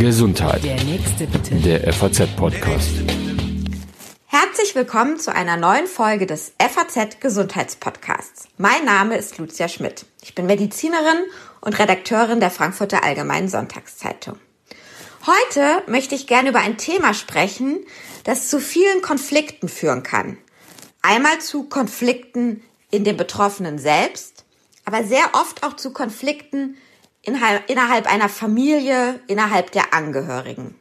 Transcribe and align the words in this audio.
Gesundheit. 0.00 0.64
Der 0.64 0.82
nächste 0.84 1.26
bitte. 1.26 1.56
Der 1.56 1.92
FAZ-Podcast. 1.92 2.88
Herzlich 4.26 4.74
willkommen 4.74 5.18
zu 5.18 5.34
einer 5.34 5.58
neuen 5.58 5.86
Folge 5.86 6.24
des 6.24 6.52
FAZ 6.58 7.20
Gesundheitspodcasts. 7.20 8.48
Mein 8.56 8.86
Name 8.86 9.18
ist 9.18 9.36
Lucia 9.36 9.68
Schmidt. 9.68 10.06
Ich 10.22 10.34
bin 10.34 10.46
Medizinerin 10.46 11.18
und 11.60 11.78
Redakteurin 11.78 12.40
der 12.40 12.50
Frankfurter 12.50 13.04
Allgemeinen 13.04 13.48
Sonntagszeitung. 13.48 14.38
Heute 15.26 15.82
möchte 15.86 16.14
ich 16.14 16.26
gerne 16.26 16.48
über 16.48 16.60
ein 16.60 16.78
Thema 16.78 17.12
sprechen, 17.12 17.80
das 18.24 18.48
zu 18.48 18.58
vielen 18.58 19.02
Konflikten 19.02 19.68
führen 19.68 20.02
kann. 20.02 20.38
Einmal 21.02 21.40
zu 21.40 21.64
Konflikten 21.64 22.62
in 22.90 23.04
den 23.04 23.18
Betroffenen 23.18 23.78
selbst, 23.78 24.39
aber 24.84 25.04
sehr 25.04 25.34
oft 25.34 25.62
auch 25.62 25.76
zu 25.76 25.92
Konflikten 25.92 26.76
innerhalb 27.22 28.10
einer 28.10 28.28
Familie, 28.28 29.20
innerhalb 29.26 29.72
der 29.72 29.92
Angehörigen. 29.94 30.74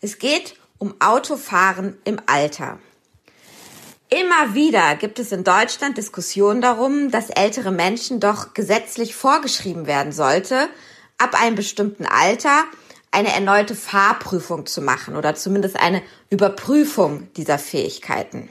Es 0.00 0.18
geht 0.18 0.56
um 0.78 0.94
Autofahren 1.00 1.96
im 2.04 2.20
Alter. 2.26 2.78
Immer 4.10 4.54
wieder 4.54 4.96
gibt 4.96 5.18
es 5.18 5.32
in 5.32 5.42
Deutschland 5.42 5.96
Diskussionen 5.96 6.60
darum, 6.60 7.10
dass 7.10 7.30
ältere 7.30 7.70
Menschen 7.70 8.20
doch 8.20 8.52
gesetzlich 8.52 9.14
vorgeschrieben 9.14 9.86
werden 9.86 10.12
sollte, 10.12 10.68
ab 11.16 11.40
einem 11.40 11.56
bestimmten 11.56 12.04
Alter 12.04 12.64
eine 13.10 13.32
erneute 13.32 13.74
Fahrprüfung 13.74 14.66
zu 14.66 14.82
machen 14.82 15.16
oder 15.16 15.34
zumindest 15.34 15.76
eine 15.76 16.02
Überprüfung 16.28 17.32
dieser 17.36 17.58
Fähigkeiten. 17.58 18.50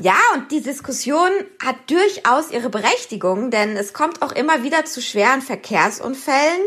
Ja, 0.00 0.16
und 0.34 0.52
die 0.52 0.60
Diskussion 0.60 1.30
hat 1.64 1.76
durchaus 1.88 2.52
ihre 2.52 2.70
Berechtigung, 2.70 3.50
denn 3.50 3.76
es 3.76 3.92
kommt 3.92 4.22
auch 4.22 4.30
immer 4.30 4.62
wieder 4.62 4.84
zu 4.84 5.02
schweren 5.02 5.42
Verkehrsunfällen, 5.42 6.60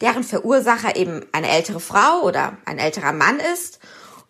deren 0.00 0.22
Verursacher 0.22 0.94
eben 0.94 1.26
eine 1.32 1.50
ältere 1.50 1.80
Frau 1.80 2.22
oder 2.22 2.58
ein 2.64 2.78
älterer 2.78 3.12
Mann 3.12 3.40
ist 3.40 3.80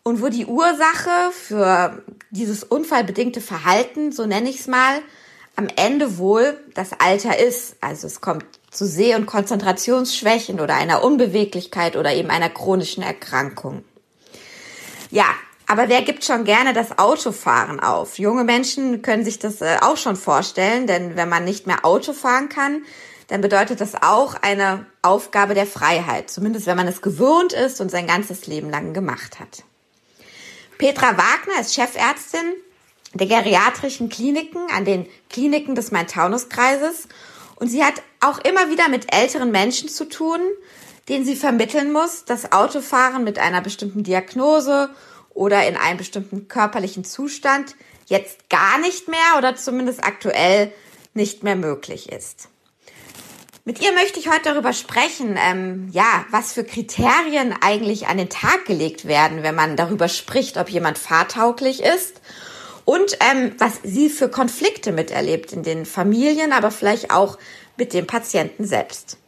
und 0.03 0.23
wo 0.23 0.29
die 0.29 0.47
Ursache 0.47 1.33
für 1.33 2.03
dieses 2.31 2.65
unfallbedingte 2.65 3.43
Verhalten, 3.43 4.11
so 4.11 4.25
nenne 4.25 4.49
ich 4.49 4.61
es 4.61 4.67
mal, 4.69 5.03
am 5.55 5.69
Ende 5.77 6.17
wohl 6.17 6.59
das 6.73 6.91
Alter 6.99 7.39
ist. 7.39 7.77
Also 7.83 8.07
es 8.07 8.23
kommt 8.23 8.47
zu 8.71 8.87
Seh- 8.87 9.17
und 9.17 9.27
Konzentrationsschwächen 9.27 10.61
oder 10.61 10.77
einer 10.77 11.03
Unbeweglichkeit 11.05 11.97
oder 11.97 12.15
eben 12.15 12.31
einer 12.31 12.49
chronischen 12.51 13.03
Erkrankung. 13.03 13.85
Ja, 15.11 15.27
aber 15.67 15.89
wer 15.89 16.03
gibt 16.03 16.25
schon 16.25 16.45
gerne 16.45 16.73
das 16.73 16.99
Autofahren 16.99 17.81
auf? 17.81 18.19
Junge 18.19 18.45
Menschen 18.45 19.03
können 19.03 19.25
sich 19.25 19.39
das 19.39 19.61
äh, 19.61 19.79
auch 19.81 19.97
schon 19.97 20.17
vorstellen, 20.17 20.87
denn 20.87 21.17
wenn 21.17 21.29
man 21.29 21.45
nicht 21.45 21.67
mehr 21.67 21.85
Auto 21.85 22.13
fahren 22.13 22.49
kann, 22.49 22.85
dann 23.29 23.41
bedeutet 23.41 23.81
das 23.81 23.95
auch 24.01 24.37
eine 24.41 24.87
Aufgabe 25.03 25.55
der 25.55 25.67
Freiheit, 25.67 26.31
zumindest 26.31 26.67
wenn 26.67 26.77
man 26.77 26.87
es 26.87 27.03
gewohnt 27.03 27.53
ist 27.53 27.81
und 27.81 27.91
sein 27.91 28.07
ganzes 28.07 28.47
Leben 28.47 28.71
lang 28.71 28.95
gemacht 28.95 29.41
hat. 29.41 29.65
Petra 30.79 31.17
Wagner 31.17 31.61
ist 31.61 31.75
Chefärztin 31.75 32.55
der 33.15 33.27
geriatrischen 33.27 34.09
Kliniken 34.09 34.61
an 34.75 34.85
den 34.85 35.07
Kliniken 35.31 35.75
des 35.75 35.91
Main-Taunus-Kreises 35.91 37.09
und 37.57 37.69
sie 37.69 37.83
hat 37.83 37.95
auch 38.21 38.39
immer 38.39 38.71
wieder 38.71 38.89
mit 38.89 39.13
älteren 39.13 39.51
Menschen 39.51 39.89
zu 39.89 40.05
tun, 40.05 40.41
denen 41.09 41.25
sie 41.25 41.37
vermitteln 41.37 41.93
muss, 41.93 42.25
dass 42.25 42.53
Autofahren 42.53 43.25
mit 43.25 43.39
einer 43.39 43.63
bestimmten 43.63 44.03
Diagnose 44.03 44.91
oder 45.37 45.69
in 45.69 45.77
einem 45.77 45.99
bestimmten 45.99 46.49
körperlichen 46.49 47.05
Zustand 47.05 47.77
jetzt 48.07 48.49
gar 48.49 48.79
nicht 48.79 49.09
mehr 49.09 49.39
oder 49.39 49.55
zumindest 49.55 50.03
aktuell 50.03 50.73
nicht 51.15 51.43
mehr 51.43 51.57
möglich 51.57 52.11
ist. 52.11 52.49
Mit 53.65 53.83
ihr 53.83 53.93
möchte 53.93 54.21
ich 54.21 54.29
heute 54.29 54.45
darüber 54.45 54.73
sprechen, 54.73 55.37
ähm, 55.37 55.89
ja, 55.93 56.25
was 56.31 56.53
für 56.53 56.63
Kriterien 56.63 57.53
eigentlich 57.61 58.07
an 58.07 58.17
den 58.17 58.29
Tag 58.29 58.65
gelegt 58.65 59.09
werden, 59.09 59.43
wenn 59.43 59.57
man 59.57 59.77
darüber 59.77 60.09
spricht, 60.09 60.57
ob 60.57 60.69
jemand 60.69 60.99
fahrtauglich 60.99 61.83
ist 61.83 62.21
und 62.85 63.19
ähm, 63.21 63.53
was 63.59 63.81
sie 63.83 64.09
für 64.09 64.29
Konflikte 64.29 64.93
miterlebt 64.93 65.53
in 65.53 65.65
den 65.65 65.85
Familien, 65.85 66.53
aber 66.53 66.71
vielleicht 66.71 67.11
auch 67.11 67.39
mit 67.77 67.93
dem 67.93 68.07
Patienten 68.07 68.65
selbst. 68.65 69.19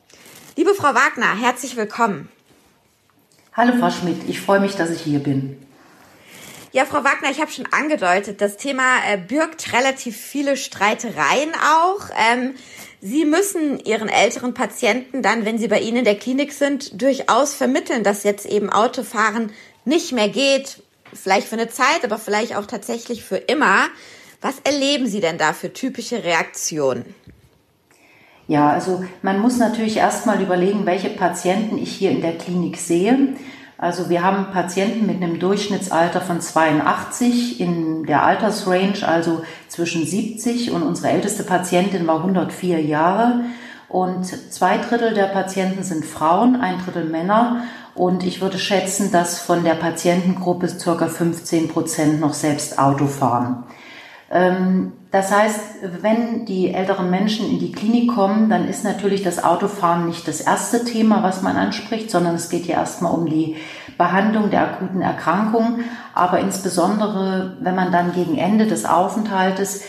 Liebe 0.56 0.72
Frau 0.72 0.94
Wagner, 0.94 1.36
herzlich 1.38 1.76
willkommen. 1.76 2.28
Hallo 3.52 3.72
Frau 3.80 3.90
Schmidt, 3.90 4.28
ich 4.28 4.40
freue 4.40 4.60
mich, 4.60 4.76
dass 4.76 4.90
ich 4.90 5.00
hier 5.00 5.18
bin. 5.18 5.67
Ja, 6.70 6.84
Frau 6.84 7.02
Wagner, 7.02 7.30
ich 7.30 7.40
habe 7.40 7.50
schon 7.50 7.66
angedeutet, 7.72 8.42
das 8.42 8.58
Thema 8.58 8.98
äh, 9.10 9.16
birgt 9.16 9.72
relativ 9.72 10.16
viele 10.16 10.56
Streitereien 10.56 11.52
auch. 11.54 12.10
Ähm, 12.30 12.54
Sie 13.00 13.24
müssen 13.24 13.78
Ihren 13.78 14.08
älteren 14.08 14.54
Patienten 14.54 15.22
dann, 15.22 15.44
wenn 15.44 15.56
sie 15.56 15.68
bei 15.68 15.80
Ihnen 15.80 15.98
in 15.98 16.04
der 16.04 16.18
Klinik 16.18 16.52
sind, 16.52 17.00
durchaus 17.00 17.54
vermitteln, 17.54 18.02
dass 18.02 18.24
jetzt 18.24 18.44
eben 18.44 18.70
Autofahren 18.70 19.52
nicht 19.84 20.12
mehr 20.12 20.28
geht. 20.28 20.82
Vielleicht 21.14 21.46
für 21.46 21.54
eine 21.54 21.68
Zeit, 21.68 22.04
aber 22.04 22.18
vielleicht 22.18 22.56
auch 22.56 22.66
tatsächlich 22.66 23.24
für 23.24 23.36
immer. 23.36 23.86
Was 24.40 24.56
erleben 24.64 25.06
Sie 25.06 25.20
denn 25.20 25.38
da 25.38 25.52
für 25.52 25.72
typische 25.72 26.24
Reaktionen? 26.24 27.14
Ja, 28.48 28.70
also 28.70 29.04
man 29.22 29.38
muss 29.40 29.58
natürlich 29.58 29.98
erstmal 29.98 30.42
überlegen, 30.42 30.84
welche 30.84 31.10
Patienten 31.10 31.78
ich 31.78 31.92
hier 31.92 32.10
in 32.10 32.20
der 32.20 32.36
Klinik 32.36 32.78
sehe. 32.78 33.36
Also 33.80 34.10
wir 34.10 34.24
haben 34.24 34.50
Patienten 34.50 35.06
mit 35.06 35.22
einem 35.22 35.38
Durchschnittsalter 35.38 36.20
von 36.20 36.40
82 36.40 37.60
in 37.60 38.04
der 38.06 38.24
Altersrange, 38.24 39.06
also 39.06 39.42
zwischen 39.68 40.04
70 40.04 40.72
und 40.72 40.82
unsere 40.82 41.10
älteste 41.10 41.44
Patientin 41.44 42.04
war 42.08 42.16
104 42.16 42.82
Jahre. 42.82 43.44
Und 43.88 44.26
zwei 44.52 44.78
Drittel 44.78 45.14
der 45.14 45.26
Patienten 45.26 45.84
sind 45.84 46.04
Frauen, 46.04 46.56
ein 46.60 46.78
Drittel 46.84 47.04
Männer. 47.04 47.62
Und 47.94 48.24
ich 48.24 48.40
würde 48.40 48.58
schätzen, 48.58 49.12
dass 49.12 49.38
von 49.38 49.62
der 49.62 49.74
Patientengruppe 49.74 50.68
circa 50.68 51.06
15 51.06 51.68
Prozent 51.68 52.20
noch 52.20 52.34
selbst 52.34 52.80
Auto 52.80 53.06
fahren. 53.06 53.64
Ähm, 54.30 54.92
das 55.10 55.32
heißt, 55.32 55.60
wenn 56.02 56.44
die 56.44 56.74
älteren 56.74 57.10
Menschen 57.10 57.48
in 57.48 57.58
die 57.58 57.72
Klinik 57.72 58.14
kommen, 58.14 58.50
dann 58.50 58.68
ist 58.68 58.84
natürlich 58.84 59.22
das 59.22 59.42
Autofahren 59.42 60.06
nicht 60.06 60.28
das 60.28 60.42
erste 60.42 60.84
Thema, 60.84 61.22
was 61.22 61.40
man 61.40 61.56
anspricht, 61.56 62.10
sondern 62.10 62.34
es 62.34 62.50
geht 62.50 62.66
ja 62.66 62.76
erstmal 62.76 63.14
um 63.14 63.24
die 63.24 63.56
Behandlung 63.96 64.50
der 64.50 64.62
akuten 64.62 65.00
Erkrankung. 65.00 65.80
Aber 66.14 66.40
insbesondere, 66.40 67.56
wenn 67.60 67.74
man 67.74 67.90
dann 67.90 68.12
gegen 68.12 68.36
Ende 68.36 68.66
des 68.66 68.84
Aufenthaltes 68.84 69.82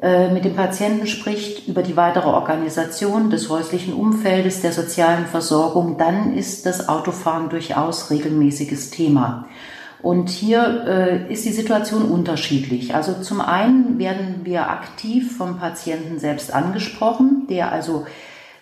äh, 0.00 0.32
mit 0.32 0.46
dem 0.46 0.56
Patienten 0.56 1.06
spricht 1.06 1.68
über 1.68 1.82
die 1.82 1.96
weitere 1.96 2.28
Organisation 2.28 3.28
des 3.28 3.50
häuslichen 3.50 3.92
Umfeldes, 3.92 4.62
der 4.62 4.72
sozialen 4.72 5.26
Versorgung, 5.26 5.98
dann 5.98 6.34
ist 6.34 6.64
das 6.64 6.88
Autofahren 6.88 7.50
durchaus 7.50 8.10
regelmäßiges 8.10 8.90
Thema. 8.90 9.44
Und 10.04 10.28
hier 10.28 10.84
äh, 10.86 11.32
ist 11.32 11.46
die 11.46 11.52
Situation 11.52 12.02
unterschiedlich. 12.02 12.94
Also 12.94 13.14
zum 13.14 13.40
einen 13.40 13.98
werden 13.98 14.40
wir 14.42 14.68
aktiv 14.68 15.34
vom 15.34 15.58
Patienten 15.58 16.18
selbst 16.18 16.52
angesprochen, 16.52 17.46
der 17.48 17.72
also 17.72 18.04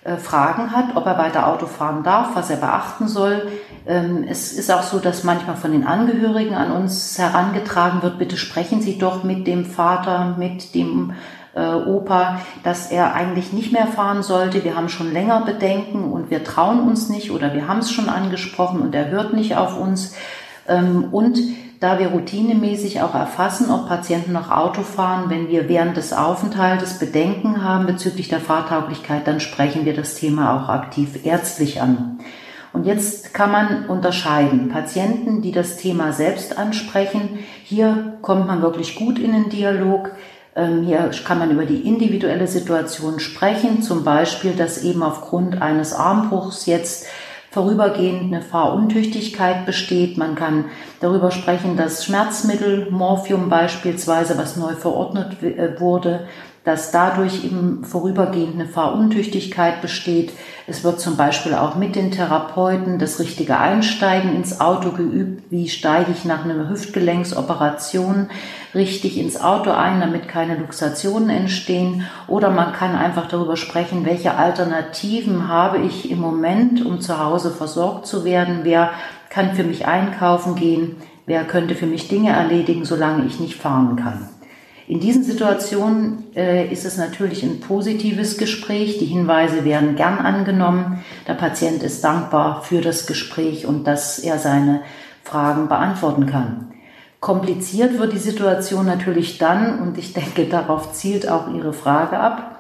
äh, 0.05 0.19
Fragen 0.19 0.71
hat, 0.71 0.95
ob 0.95 1.05
er 1.05 1.19
weiter 1.19 1.49
Auto 1.49 1.67
fahren 1.67 2.05
darf, 2.05 2.37
was 2.37 2.49
er 2.49 2.59
beachten 2.59 3.09
soll. 3.09 3.49
Ähm, 3.89 4.25
es 4.29 4.53
ist 4.53 4.71
auch 4.71 4.85
so, 4.85 5.01
dass 5.01 5.25
manchmal 5.25 5.57
von 5.57 5.73
den 5.73 5.85
Angehörigen 5.85 6.55
an 6.55 6.71
uns 6.71 7.19
herangetragen 7.19 8.03
wird, 8.03 8.21
bitte 8.21 8.37
sprechen 8.37 8.81
Sie 8.81 8.97
doch 8.97 9.25
mit 9.25 9.49
dem 9.49 9.65
Vater, 9.65 10.37
mit 10.39 10.77
dem 10.77 11.13
äh, 11.57 11.75
Opa, 11.75 12.39
dass 12.63 12.93
er 12.93 13.15
eigentlich 13.15 13.53
nicht 13.53 13.73
mehr 13.73 13.89
fahren 13.89 14.23
sollte. 14.23 14.63
Wir 14.63 14.77
haben 14.77 14.89
schon 14.89 15.13
länger 15.13 15.41
Bedenken 15.41 16.05
und 16.05 16.31
wir 16.31 16.45
trauen 16.45 16.87
uns 16.87 17.09
nicht 17.09 17.33
oder 17.33 17.53
wir 17.53 17.67
haben 17.67 17.81
es 17.81 17.91
schon 17.91 18.09
angesprochen 18.09 18.81
und 18.81 18.95
er 18.95 19.09
hört 19.09 19.33
nicht 19.33 19.57
auf 19.57 19.77
uns. 19.77 20.15
Ähm, 20.69 21.09
und 21.13 21.39
da 21.81 21.99
wir 21.99 22.09
routinemäßig 22.09 23.03
auch 23.03 23.15
erfassen, 23.15 23.71
ob 23.71 23.89
Patienten 23.89 24.33
noch 24.33 24.53
Auto 24.53 24.83
fahren, 24.83 25.31
wenn 25.31 25.49
wir 25.49 25.69
während 25.69 25.97
des 25.97 26.13
Aufenthaltes 26.13 27.01
Bedenken 27.01 27.65
haben 27.65 27.87
bezüglich 27.87 28.29
der 28.29 28.39
Fahrtauglichkeit, 28.39 29.27
dann 29.27 29.41
sprechen 29.41 29.85
wir 29.85 29.95
das 29.95 30.15
Thema 30.15 30.57
auch 30.57 30.69
aktiv 30.69 31.27
ärztlich 31.27 31.83
an. 31.83 32.21
Und 32.73 32.87
jetzt 32.87 33.35
kann 33.35 33.51
man 33.51 33.87
unterscheiden. 33.87 34.69
Patienten, 34.69 35.43
die 35.43 35.53
das 35.53 35.77
Thema 35.77 36.13
selbst 36.13 36.57
ansprechen, 36.57 37.41
hier 37.65 38.15
kommt 38.23 38.47
man 38.47 38.63
wirklich 38.63 38.95
gut 38.95 39.19
in 39.19 39.33
den 39.33 39.51
Dialog. 39.51 40.13
Ähm, 40.55 40.85
hier 40.85 41.11
kann 41.25 41.39
man 41.39 41.51
über 41.51 41.67
die 41.67 41.87
individuelle 41.87 42.47
Situation 42.47 43.19
sprechen, 43.19 43.83
zum 43.83 44.05
Beispiel, 44.05 44.53
dass 44.53 44.83
eben 44.83 45.03
aufgrund 45.03 45.61
eines 45.61 45.93
Armbruchs 45.93 46.67
jetzt 46.67 47.07
vorübergehend 47.53 48.33
eine 48.33 48.43
Fahruntüchtigkeit 48.43 49.67
besteht. 49.67 50.17
Man 50.17 50.35
kann 50.35 50.65
darüber 51.01 51.31
sprechen, 51.31 51.77
dass 51.77 52.05
Schmerzmittel, 52.05 52.91
Morphium 52.91 53.51
beispielsweise, 53.51 54.39
was 54.39 54.57
neu 54.57 54.75
verordnet 54.75 55.43
äh, 55.43 55.79
wurde, 55.79 56.27
dass 56.65 56.93
dadurch 56.93 57.45
eben 57.45 57.85
vorübergehend 57.85 58.55
eine 58.55 58.67
Fahruntüchtigkeit 58.67 59.83
besteht. 59.83 60.33
Es 60.69 60.85
wird 60.85 61.01
zum 61.01 61.17
Beispiel 61.17 61.55
auch 61.55 61.75
mit 61.75 61.97
den 61.97 62.13
Therapeuten 62.13 63.01
das 63.01 63.19
richtige 63.19 63.59
Einsteigen 63.59 64.37
ins 64.37 64.61
Auto 64.61 64.93
geübt. 64.93 65.51
Wie 65.51 65.69
steige 65.69 66.13
ich 66.13 66.25
nach 66.25 66.45
einer 66.45 66.69
Hüftgelenksoperation 66.69 68.31
richtig 68.75 69.19
ins 69.19 69.41
Auto 69.41 69.73
ein, 69.73 70.01
damit 70.01 70.29
keine 70.29 70.57
Luxationen 70.57 71.31
entstehen? 71.31 72.07
Oder 72.29 72.51
man 72.51 72.73
kann 72.73 72.95
einfach 72.95 73.27
darüber 73.27 73.57
sprechen, 73.57 74.07
welche 74.07 74.37
Alternativen 74.37 75.49
habe 75.49 75.79
ich 75.79 76.11
im 76.13 76.21
Moment, 76.21 76.87
um 76.87 77.01
zu 77.01 77.19
Hause 77.19 77.51
versorgt 77.51 78.07
zu 78.07 78.25
werden? 78.25 78.61
Wer 78.63 78.91
kann 79.31 79.55
für 79.55 79.65
mich 79.65 79.87
einkaufen 79.87 80.55
gehen? 80.55 80.97
Wer 81.27 81.45
könnte 81.45 81.75
für 81.75 81.87
mich 81.87 82.07
Dinge 82.07 82.31
erledigen, 82.31 82.85
solange 82.85 83.27
ich 83.27 83.41
nicht 83.41 83.57
fahren 83.57 83.97
kann? 83.97 84.32
In 84.89 85.01
diesen 85.01 85.23
Situationen 85.23 86.25
äh, 86.35 86.67
ist 86.73 86.85
es 86.85 86.97
natürlich 86.97 87.43
ein 87.43 87.61
positives 87.61 88.37
Gespräch. 88.37 88.99
Die 88.99 89.07
Hinweise 89.07 89.65
werden 89.65 89.95
gern 89.97 90.19
angenommen. 90.19 91.05
Der 91.29 91.35
Patient 91.35 91.83
ist 91.83 92.03
dankbar 92.03 92.63
für 92.63 92.81
das 92.81 93.07
Gespräch 93.07 93.67
und 93.67 93.87
dass 93.87 94.19
er 94.19 94.39
seine 94.39 94.81
Fragen 95.23 95.69
beantworten 95.69 96.27
kann. 96.27 96.73
Kompliziert 97.21 98.01
wird 98.01 98.13
die 98.13 98.19
Situation 98.19 98.85
natürlich 98.85 99.39
dann, 99.39 99.79
und 99.79 99.97
ich 99.97 100.13
denke, 100.13 100.47
darauf 100.47 100.93
zielt 100.93 101.29
auch 101.29 101.55
Ihre 101.55 101.73
Frage 101.73 102.19
ab, 102.19 102.59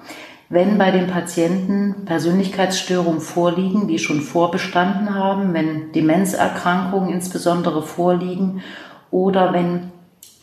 wenn 0.48 0.78
bei 0.78 0.90
den 0.90 1.08
Patienten 1.08 2.04
Persönlichkeitsstörungen 2.04 3.20
vorliegen, 3.20 3.88
die 3.88 3.98
schon 3.98 4.20
vorbestanden 4.20 5.14
haben, 5.14 5.54
wenn 5.54 5.92
Demenzerkrankungen 5.92 7.08
insbesondere 7.08 7.82
vorliegen 7.82 8.62
oder 9.10 9.52
wenn 9.52 9.91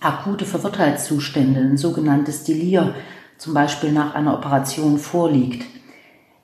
akute 0.01 0.45
Verwirrtheitszustände, 0.45 1.59
ein 1.59 1.77
sogenanntes 1.77 2.43
Delir, 2.43 2.95
zum 3.37 3.53
Beispiel 3.53 3.91
nach 3.91 4.15
einer 4.15 4.33
Operation 4.33 4.97
vorliegt. 4.97 5.65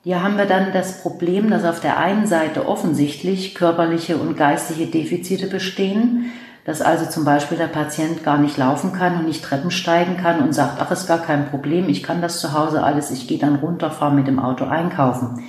Hier 0.02 0.22
haben 0.22 0.38
wir 0.38 0.46
dann 0.46 0.72
das 0.72 1.02
Problem, 1.02 1.50
dass 1.50 1.64
auf 1.64 1.80
der 1.80 1.98
einen 1.98 2.26
Seite 2.26 2.68
offensichtlich 2.68 3.54
körperliche 3.54 4.16
und 4.16 4.36
geistige 4.36 4.86
Defizite 4.86 5.48
bestehen, 5.48 6.30
dass 6.64 6.80
also 6.80 7.06
zum 7.06 7.24
Beispiel 7.24 7.58
der 7.58 7.66
Patient 7.66 8.24
gar 8.24 8.38
nicht 8.38 8.56
laufen 8.56 8.92
kann 8.92 9.18
und 9.18 9.26
nicht 9.26 9.44
Treppen 9.44 9.70
steigen 9.70 10.16
kann 10.16 10.42
und 10.42 10.52
sagt, 10.52 10.80
ach, 10.80 10.90
ist 10.90 11.06
gar 11.06 11.18
kein 11.18 11.48
Problem, 11.48 11.88
ich 11.88 12.02
kann 12.02 12.22
das 12.22 12.40
zu 12.40 12.52
Hause 12.52 12.82
alles, 12.82 13.10
ich 13.10 13.28
gehe 13.28 13.38
dann 13.38 13.56
runter, 13.56 13.90
fahre 13.90 14.14
mit 14.14 14.26
dem 14.26 14.38
Auto 14.38 14.64
einkaufen. 14.64 15.44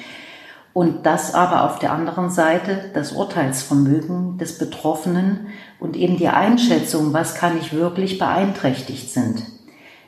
Und 0.73 1.07
das 1.07 1.33
aber 1.33 1.63
auf 1.63 1.79
der 1.79 1.91
anderen 1.91 2.29
Seite 2.29 2.91
das 2.93 3.11
Urteilsvermögen 3.11 4.37
des 4.37 4.59
Betroffenen 4.59 5.47
und 5.79 5.95
eben 5.95 6.17
die 6.17 6.29
Einschätzung, 6.29 7.13
was 7.13 7.35
kann 7.35 7.57
ich 7.57 7.73
wirklich 7.73 8.17
beeinträchtigt 8.17 9.11
sind. 9.11 9.43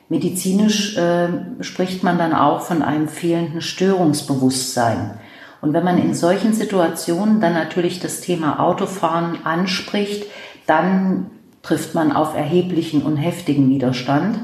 Medizinisch 0.08 0.96
äh, 0.96 1.28
spricht 1.60 2.02
man 2.02 2.18
dann 2.18 2.32
auch 2.32 2.62
von 2.62 2.82
einem 2.82 3.06
fehlenden 3.06 3.60
Störungsbewusstsein. 3.60 5.12
Und 5.60 5.72
wenn 5.72 5.84
man 5.84 5.98
in 5.98 6.14
solchen 6.14 6.52
Situationen 6.52 7.40
dann 7.40 7.54
natürlich 7.54 8.00
das 8.00 8.20
Thema 8.20 8.60
Autofahren 8.60 9.44
anspricht, 9.44 10.26
dann 10.66 11.30
trifft 11.62 11.94
man 11.94 12.12
auf 12.12 12.34
erheblichen 12.34 13.02
und 13.02 13.16
heftigen 13.16 13.68
Widerstand. 13.68 14.38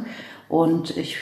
Und 0.48 0.96
ich, 0.96 1.16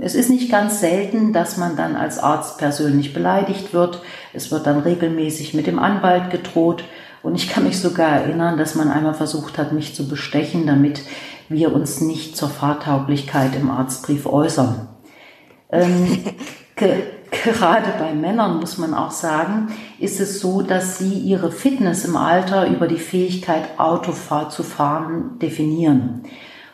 es 0.00 0.14
ist 0.14 0.30
nicht 0.30 0.50
ganz 0.50 0.80
selten, 0.80 1.32
dass 1.32 1.56
man 1.56 1.76
dann 1.76 1.96
als 1.96 2.18
Arzt 2.18 2.58
persönlich 2.58 3.12
beleidigt 3.12 3.74
wird. 3.74 4.02
Es 4.32 4.52
wird 4.52 4.66
dann 4.66 4.80
regelmäßig 4.80 5.54
mit 5.54 5.66
dem 5.66 5.80
Anwalt 5.80 6.30
gedroht. 6.30 6.84
Und 7.26 7.34
ich 7.34 7.48
kann 7.48 7.64
mich 7.64 7.80
sogar 7.80 8.20
erinnern, 8.20 8.56
dass 8.56 8.76
man 8.76 8.88
einmal 8.88 9.12
versucht 9.12 9.58
hat, 9.58 9.72
mich 9.72 9.96
zu 9.96 10.06
bestechen, 10.06 10.64
damit 10.64 11.02
wir 11.48 11.74
uns 11.74 12.00
nicht 12.00 12.36
zur 12.36 12.48
Fahrtauglichkeit 12.48 13.56
im 13.56 13.68
Arztbrief 13.68 14.26
äußern. 14.26 14.86
Ähm, 15.72 16.22
ge 16.76 17.02
gerade 17.42 17.90
bei 17.98 18.14
Männern 18.14 18.60
muss 18.60 18.78
man 18.78 18.94
auch 18.94 19.10
sagen, 19.10 19.72
ist 19.98 20.20
es 20.20 20.38
so, 20.38 20.62
dass 20.62 20.98
sie 20.98 21.14
ihre 21.18 21.50
Fitness 21.50 22.04
im 22.04 22.16
Alter 22.16 22.68
über 22.68 22.86
die 22.86 23.00
Fähigkeit, 23.00 23.76
Autofahrt 23.76 24.52
zu 24.52 24.62
fahren, 24.62 25.40
definieren. 25.42 26.22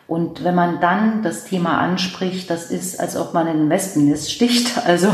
Und 0.07 0.43
wenn 0.43 0.53
man 0.53 0.79
dann 0.79 1.23
das 1.23 1.45
Thema 1.45 1.79
anspricht, 1.79 2.51
das 2.51 2.69
ist, 2.69 2.99
als 2.99 3.17
ob 3.17 3.33
man 3.33 3.47
in 3.47 3.61
ein 3.61 3.69
Wespennest 3.71 4.31
sticht. 4.31 4.85
Also 4.85 5.07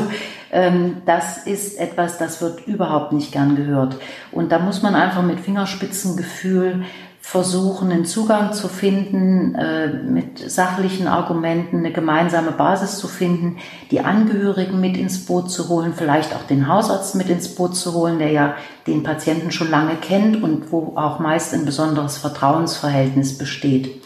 das 1.05 1.45
ist 1.45 1.79
etwas, 1.79 2.17
das 2.17 2.41
wird 2.41 2.65
überhaupt 2.65 3.11
nicht 3.11 3.31
gern 3.31 3.55
gehört. 3.55 3.97
Und 4.31 4.51
da 4.51 4.59
muss 4.59 4.81
man 4.81 4.95
einfach 4.95 5.21
mit 5.21 5.39
Fingerspitzengefühl 5.39 6.85
versuchen, 7.21 7.91
einen 7.91 8.05
Zugang 8.05 8.53
zu 8.53 8.67
finden, 8.67 9.53
äh, 9.53 9.87
mit 9.87 10.39
sachlichen 10.49 11.07
Argumenten 11.07 11.77
eine 11.77 11.91
gemeinsame 11.91 12.51
Basis 12.51 12.97
zu 12.97 13.07
finden, 13.07 13.57
die 13.91 13.99
Angehörigen 13.99 14.79
mit 14.79 14.97
ins 14.97 15.25
Boot 15.25 15.51
zu 15.51 15.69
holen, 15.69 15.93
vielleicht 15.95 16.33
auch 16.33 16.43
den 16.43 16.67
Hausarzt 16.67 17.13
mit 17.13 17.29
ins 17.29 17.49
Boot 17.53 17.75
zu 17.75 17.93
holen, 17.93 18.17
der 18.17 18.31
ja 18.31 18.55
den 18.87 19.03
Patienten 19.03 19.51
schon 19.51 19.69
lange 19.69 19.95
kennt 19.95 20.41
und 20.41 20.71
wo 20.71 20.93
auch 20.95 21.19
meist 21.19 21.53
ein 21.53 21.65
besonderes 21.65 22.17
Vertrauensverhältnis 22.17 23.37
besteht. 23.37 24.01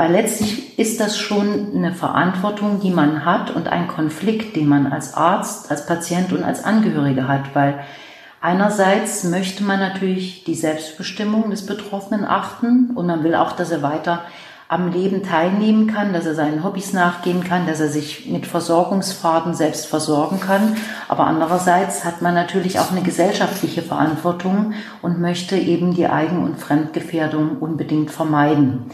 Weil 0.00 0.12
letztlich 0.12 0.78
ist 0.78 0.98
das 0.98 1.18
schon 1.18 1.76
eine 1.76 1.92
Verantwortung, 1.92 2.80
die 2.80 2.90
man 2.90 3.26
hat 3.26 3.50
und 3.54 3.68
ein 3.68 3.86
Konflikt, 3.86 4.56
den 4.56 4.66
man 4.66 4.86
als 4.86 5.12
Arzt, 5.12 5.70
als 5.70 5.84
Patient 5.84 6.32
und 6.32 6.42
als 6.42 6.64
Angehörige 6.64 7.28
hat, 7.28 7.54
weil 7.54 7.80
einerseits 8.40 9.24
möchte 9.24 9.62
man 9.62 9.78
natürlich 9.78 10.44
die 10.44 10.54
Selbstbestimmung 10.54 11.50
des 11.50 11.66
Betroffenen 11.66 12.24
achten 12.24 12.92
und 12.94 13.08
man 13.08 13.24
will 13.24 13.34
auch, 13.34 13.52
dass 13.52 13.72
er 13.72 13.82
weiter 13.82 14.22
am 14.68 14.90
Leben 14.90 15.22
teilnehmen 15.22 15.86
kann, 15.86 16.14
dass 16.14 16.24
er 16.24 16.34
seinen 16.34 16.64
Hobbys 16.64 16.94
nachgehen 16.94 17.44
kann, 17.44 17.66
dass 17.66 17.80
er 17.80 17.88
sich 17.88 18.24
mit 18.24 18.46
Versorgungsfahrten 18.46 19.52
selbst 19.52 19.84
versorgen 19.84 20.40
kann. 20.40 20.76
Aber 21.08 21.26
andererseits 21.26 22.06
hat 22.06 22.22
man 22.22 22.32
natürlich 22.32 22.78
auch 22.80 22.90
eine 22.90 23.02
gesellschaftliche 23.02 23.82
Verantwortung 23.82 24.72
und 25.02 25.20
möchte 25.20 25.58
eben 25.58 25.92
die 25.92 26.06
Eigen- 26.06 26.42
und 26.42 26.58
Fremdgefährdung 26.58 27.58
unbedingt 27.58 28.10
vermeiden. 28.10 28.86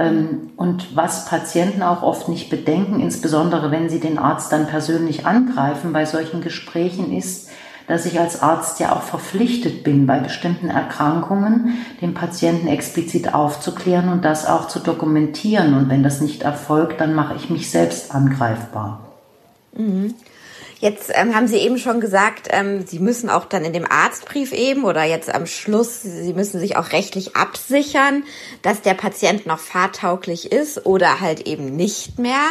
Ähm, 0.00 0.50
und 0.56 0.96
was 0.96 1.26
Patienten 1.26 1.82
auch 1.82 2.02
oft 2.02 2.28
nicht 2.28 2.48
bedenken, 2.48 3.00
insbesondere 3.00 3.70
wenn 3.70 3.90
sie 3.90 4.00
den 4.00 4.18
Arzt 4.18 4.50
dann 4.50 4.66
persönlich 4.66 5.26
angreifen 5.26 5.92
bei 5.92 6.06
solchen 6.06 6.40
Gesprächen, 6.40 7.12
ist, 7.12 7.50
dass 7.86 8.06
ich 8.06 8.18
als 8.18 8.40
Arzt 8.40 8.80
ja 8.80 8.94
auch 8.94 9.02
verpflichtet 9.02 9.84
bin, 9.84 10.06
bei 10.06 10.20
bestimmten 10.20 10.68
Erkrankungen 10.68 11.74
den 12.00 12.14
Patienten 12.14 12.68
explizit 12.68 13.34
aufzuklären 13.34 14.08
und 14.10 14.24
das 14.24 14.46
auch 14.46 14.68
zu 14.68 14.78
dokumentieren. 14.78 15.74
Und 15.74 15.90
wenn 15.90 16.02
das 16.02 16.20
nicht 16.20 16.42
erfolgt, 16.42 17.00
dann 17.00 17.14
mache 17.14 17.34
ich 17.34 17.50
mich 17.50 17.70
selbst 17.70 18.14
angreifbar. 18.14 19.00
Mhm. 19.76 20.14
Jetzt 20.80 21.12
ähm, 21.14 21.34
haben 21.34 21.46
Sie 21.46 21.58
eben 21.58 21.76
schon 21.76 22.00
gesagt, 22.00 22.48
ähm, 22.50 22.86
Sie 22.86 23.00
müssen 23.00 23.28
auch 23.28 23.44
dann 23.44 23.66
in 23.66 23.74
dem 23.74 23.84
Arztbrief 23.84 24.54
eben 24.54 24.84
oder 24.84 25.04
jetzt 25.04 25.32
am 25.32 25.44
Schluss, 25.44 26.00
Sie 26.00 26.32
müssen 26.32 26.58
sich 26.58 26.78
auch 26.78 26.92
rechtlich 26.92 27.36
absichern, 27.36 28.24
dass 28.62 28.80
der 28.80 28.94
Patient 28.94 29.44
noch 29.44 29.58
fahrtauglich 29.58 30.50
ist 30.50 30.86
oder 30.86 31.20
halt 31.20 31.46
eben 31.46 31.76
nicht 31.76 32.18
mehr. 32.18 32.46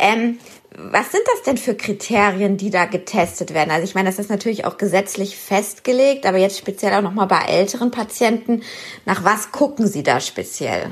Ähm, 0.00 0.38
was 0.76 1.12
sind 1.12 1.22
das 1.32 1.42
denn 1.44 1.58
für 1.58 1.76
Kriterien, 1.76 2.56
die 2.56 2.70
da 2.70 2.86
getestet 2.86 3.54
werden? 3.54 3.70
Also 3.70 3.84
ich 3.84 3.94
meine, 3.94 4.08
das 4.08 4.18
ist 4.18 4.30
natürlich 4.30 4.64
auch 4.64 4.76
gesetzlich 4.76 5.36
festgelegt, 5.36 6.26
aber 6.26 6.38
jetzt 6.38 6.58
speziell 6.58 6.92
auch 6.94 7.02
nochmal 7.02 7.28
bei 7.28 7.42
älteren 7.42 7.92
Patienten. 7.92 8.62
Nach 9.06 9.22
was 9.22 9.52
gucken 9.52 9.86
Sie 9.86 10.02
da 10.02 10.18
speziell? 10.18 10.90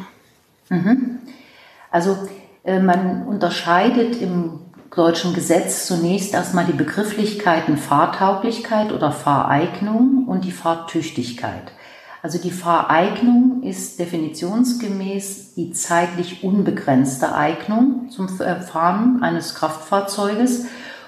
Mhm. 0.68 1.18
Also 1.90 2.16
äh, 2.62 2.78
man 2.78 3.26
unterscheidet 3.26 4.22
im 4.22 4.60
deutschen 4.94 5.34
Gesetz 5.34 5.86
zunächst 5.86 6.34
erstmal 6.34 6.64
die 6.64 6.72
Begrifflichkeiten 6.72 7.76
Fahrtauglichkeit 7.76 8.92
oder 8.92 9.12
Fahreignung 9.12 10.26
und 10.26 10.44
die 10.44 10.52
Fahrtüchtigkeit. 10.52 11.72
Also 12.22 12.38
die 12.38 12.50
Fahreignung 12.50 13.62
ist 13.62 13.98
definitionsgemäß 14.00 15.54
die 15.54 15.72
zeitlich 15.72 16.42
unbegrenzte 16.42 17.34
Eignung 17.34 18.10
zum 18.10 18.28
Fahren 18.28 19.22
eines 19.22 19.54
Kraftfahrzeuges. 19.54 20.66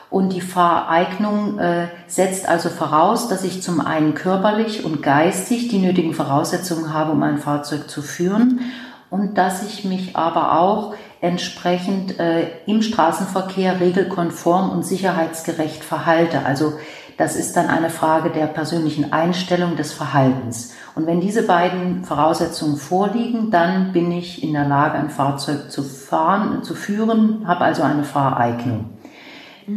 Und 0.08 0.32
die 0.32 0.40
Fahreignung 0.40 1.58
äh, 1.58 1.88
setzt 2.06 2.48
also 2.48 2.68
voraus, 2.68 3.28
dass 3.28 3.44
ich 3.44 3.62
zum 3.62 3.80
einen 3.80 4.14
körperlich 4.14 4.84
und 4.84 5.02
geistig 5.02 5.68
die 5.68 5.78
nötigen 5.78 6.14
Voraussetzungen 6.14 6.92
habe, 6.92 7.12
um 7.12 7.22
ein 7.22 7.38
Fahrzeug 7.38 7.88
zu 7.88 8.02
führen 8.02 8.60
und 9.08 9.38
dass 9.38 9.62
ich 9.64 9.84
mich 9.84 10.16
aber 10.16 10.58
auch 10.58 10.94
entsprechend 11.20 12.18
äh, 12.18 12.46
im 12.66 12.82
Straßenverkehr 12.82 13.80
regelkonform 13.80 14.70
und 14.70 14.84
sicherheitsgerecht 14.84 15.84
verhalte. 15.84 16.46
Also 16.46 16.74
das 17.18 17.36
ist 17.36 17.54
dann 17.56 17.66
eine 17.66 17.90
Frage 17.90 18.30
der 18.30 18.46
persönlichen 18.46 19.12
Einstellung 19.12 19.76
des 19.76 19.92
Verhaltens. 19.92 20.72
Und 20.94 21.06
wenn 21.06 21.20
diese 21.20 21.42
beiden 21.42 22.04
Voraussetzungen 22.04 22.76
vorliegen, 22.76 23.50
dann 23.50 23.92
bin 23.92 24.10
ich 24.10 24.42
in 24.42 24.54
der 24.54 24.66
Lage, 24.66 24.98
ein 24.98 25.10
Fahrzeug 25.10 25.70
zu 25.70 25.82
fahren, 25.82 26.62
zu 26.62 26.74
führen, 26.74 27.46
habe 27.46 27.64
also 27.64 27.82
eine 27.82 28.04
Fahreignung. 28.04 28.86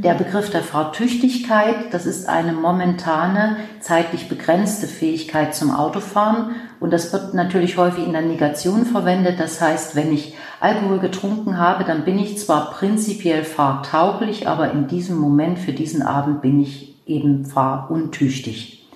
Der 0.02 0.16
Begriff 0.16 0.50
der 0.50 0.64
Fahrtüchtigkeit, 0.64 1.94
das 1.94 2.06
ist 2.06 2.28
eine 2.28 2.54
momentane, 2.54 3.58
zeitlich 3.80 4.28
begrenzte 4.28 4.88
Fähigkeit 4.88 5.54
zum 5.54 5.70
Autofahren 5.70 6.56
und 6.80 6.92
das 6.92 7.14
wird 7.14 7.34
natürlich 7.34 7.78
häufig 7.78 8.06
in 8.06 8.14
der 8.14 8.24
Negation 8.24 8.86
verwendet. 8.86 9.40
Das 9.40 9.62
heißt, 9.62 9.96
wenn 9.96 10.12
ich 10.12 10.36
Alkohol 10.60 11.00
getrunken 11.00 11.60
habe, 11.60 11.84
dann 11.84 12.06
bin 12.06 12.18
ich 12.18 12.40
zwar 12.40 12.72
prinzipiell 12.72 13.44
fahrtauglich, 13.44 14.48
aber 14.48 14.72
in 14.72 14.88
diesem 14.88 15.18
Moment 15.18 15.60
für 15.60 15.74
diesen 15.74 16.02
Abend 16.02 16.42
bin 16.42 16.60
ich 16.60 16.96
eben 17.06 17.46
fahruntüchtig. 17.46 18.88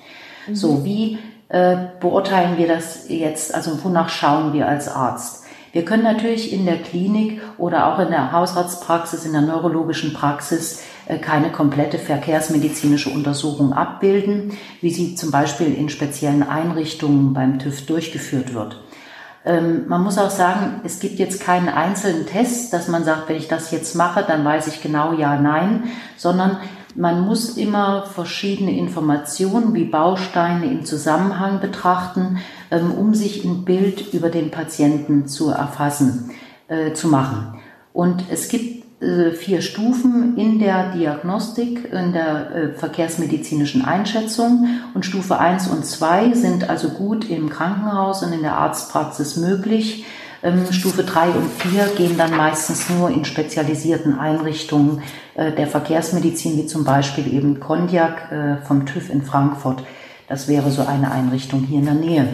Mhm. 0.48 0.56
So, 0.56 0.84
wie 0.84 1.20
äh, 1.50 1.78
beurteilen 2.00 2.58
wir 2.58 2.68
das 2.68 3.08
jetzt? 3.10 3.54
Also 3.54 3.84
wonach 3.84 4.10
schauen 4.10 4.54
wir 4.54 4.68
als 4.68 4.90
Arzt? 4.90 5.47
Wir 5.74 5.86
können 5.86 6.04
natürlich 6.04 6.54
in 6.54 6.66
der 6.66 6.78
Klinik 6.78 7.42
oder 7.58 7.94
auch 7.94 8.00
in 8.00 8.10
der 8.10 8.32
Hausarztpraxis, 8.32 9.26
in 9.26 9.34
der 9.34 9.42
neurologischen 9.42 10.14
Praxis 10.14 10.82
äh, 11.08 11.18
keine 11.20 11.52
komplette 11.52 11.98
verkehrsmedizinische 11.98 13.10
Untersuchung 13.10 13.74
abbilden, 13.74 14.58
wie 14.82 14.92
sie 14.92 15.16
zum 15.16 15.32
Beispiel 15.32 15.74
in 15.74 15.90
speziellen 15.90 16.44
Einrichtungen 16.44 17.34
beim 17.34 17.60
TÜV 17.60 17.86
durchgeführt 17.86 18.54
wird. 18.54 18.82
Ähm, 19.46 19.88
man 19.88 20.04
muss 20.04 20.18
auch 20.18 20.30
sagen, 20.30 20.82
es 20.84 21.00
gibt 21.00 21.20
jetzt 21.20 21.42
keinen 21.42 21.70
einzelnen 21.70 22.26
Test, 22.26 22.74
dass 22.74 22.90
man 22.90 23.06
sagt, 23.06 23.30
wenn 23.30 23.38
ich 23.38 23.48
das 23.48 23.72
jetzt 23.72 23.96
mache, 23.96 24.24
dann 24.28 24.44
weiß 24.44 24.68
ich 24.68 24.82
genau 24.82 25.14
ja, 25.14 25.40
nein, 25.40 25.86
sondern 26.18 26.58
man 26.98 27.26
muss 27.26 27.58
immer 27.58 28.04
verschiedene 28.04 28.78
Informationen 28.78 29.74
wie 29.74 29.86
Bausteine 29.86 30.66
im 30.66 30.84
Zusammenhang 30.84 31.60
betrachten, 31.60 32.40
ähm, 32.72 32.92
um 32.92 33.14
sich 33.14 33.46
ein 33.46 33.66
Bild 33.66 34.14
über 34.14 34.30
den 34.30 34.52
Patienten 34.52 35.28
zu 35.28 35.50
erfassen, 35.50 36.32
äh, 36.68 36.94
zu 36.94 37.08
machen. 37.08 37.60
Und 37.94 38.26
es 38.30 38.50
gibt 38.50 39.02
äh, 39.02 39.32
vier 39.32 39.62
Stufen 39.62 40.38
in 40.38 40.58
der 40.58 40.92
Diagnostik, 40.92 41.92
in 41.94 42.14
der 42.14 42.52
äh, 42.52 42.74
verkehrsmedizinischen 42.74 43.86
Einschätzung. 43.86 44.68
Und 44.96 45.06
Stufe 45.06 45.38
1 45.38 45.68
und 45.68 45.86
2 45.86 46.34
sind 46.34 46.68
also 46.68 46.90
gut 46.90 47.30
im 47.30 47.50
Krankenhaus 47.50 48.24
und 48.24 48.34
in 48.34 48.42
der 48.42 48.58
Arztpraxis 48.58 49.38
möglich. 49.38 50.06
Ähm, 50.44 50.72
Stufe 50.72 51.04
3 51.04 51.30
und 51.30 51.52
4 51.52 51.88
gehen 51.98 52.18
dann 52.18 52.36
meistens 52.36 52.90
nur 52.90 53.10
in 53.10 53.26
spezialisierten 53.26 54.20
Einrichtungen 54.20 55.02
äh, 55.36 55.52
der 55.52 55.68
Verkehrsmedizin, 55.68 56.58
wie 56.58 56.66
zum 56.66 56.84
Beispiel 56.84 57.34
eben 57.34 57.60
Kondiak 57.60 58.32
äh, 58.32 58.58
vom 58.66 58.86
TÜV 58.86 59.10
in 59.10 59.24
Frankfurt. 59.24 59.84
Das 60.28 60.48
wäre 60.48 60.72
so 60.72 60.86
eine 60.86 61.12
Einrichtung 61.12 61.64
hier 61.64 61.80
in 61.80 61.86
der 61.86 61.94
Nähe. 61.94 62.28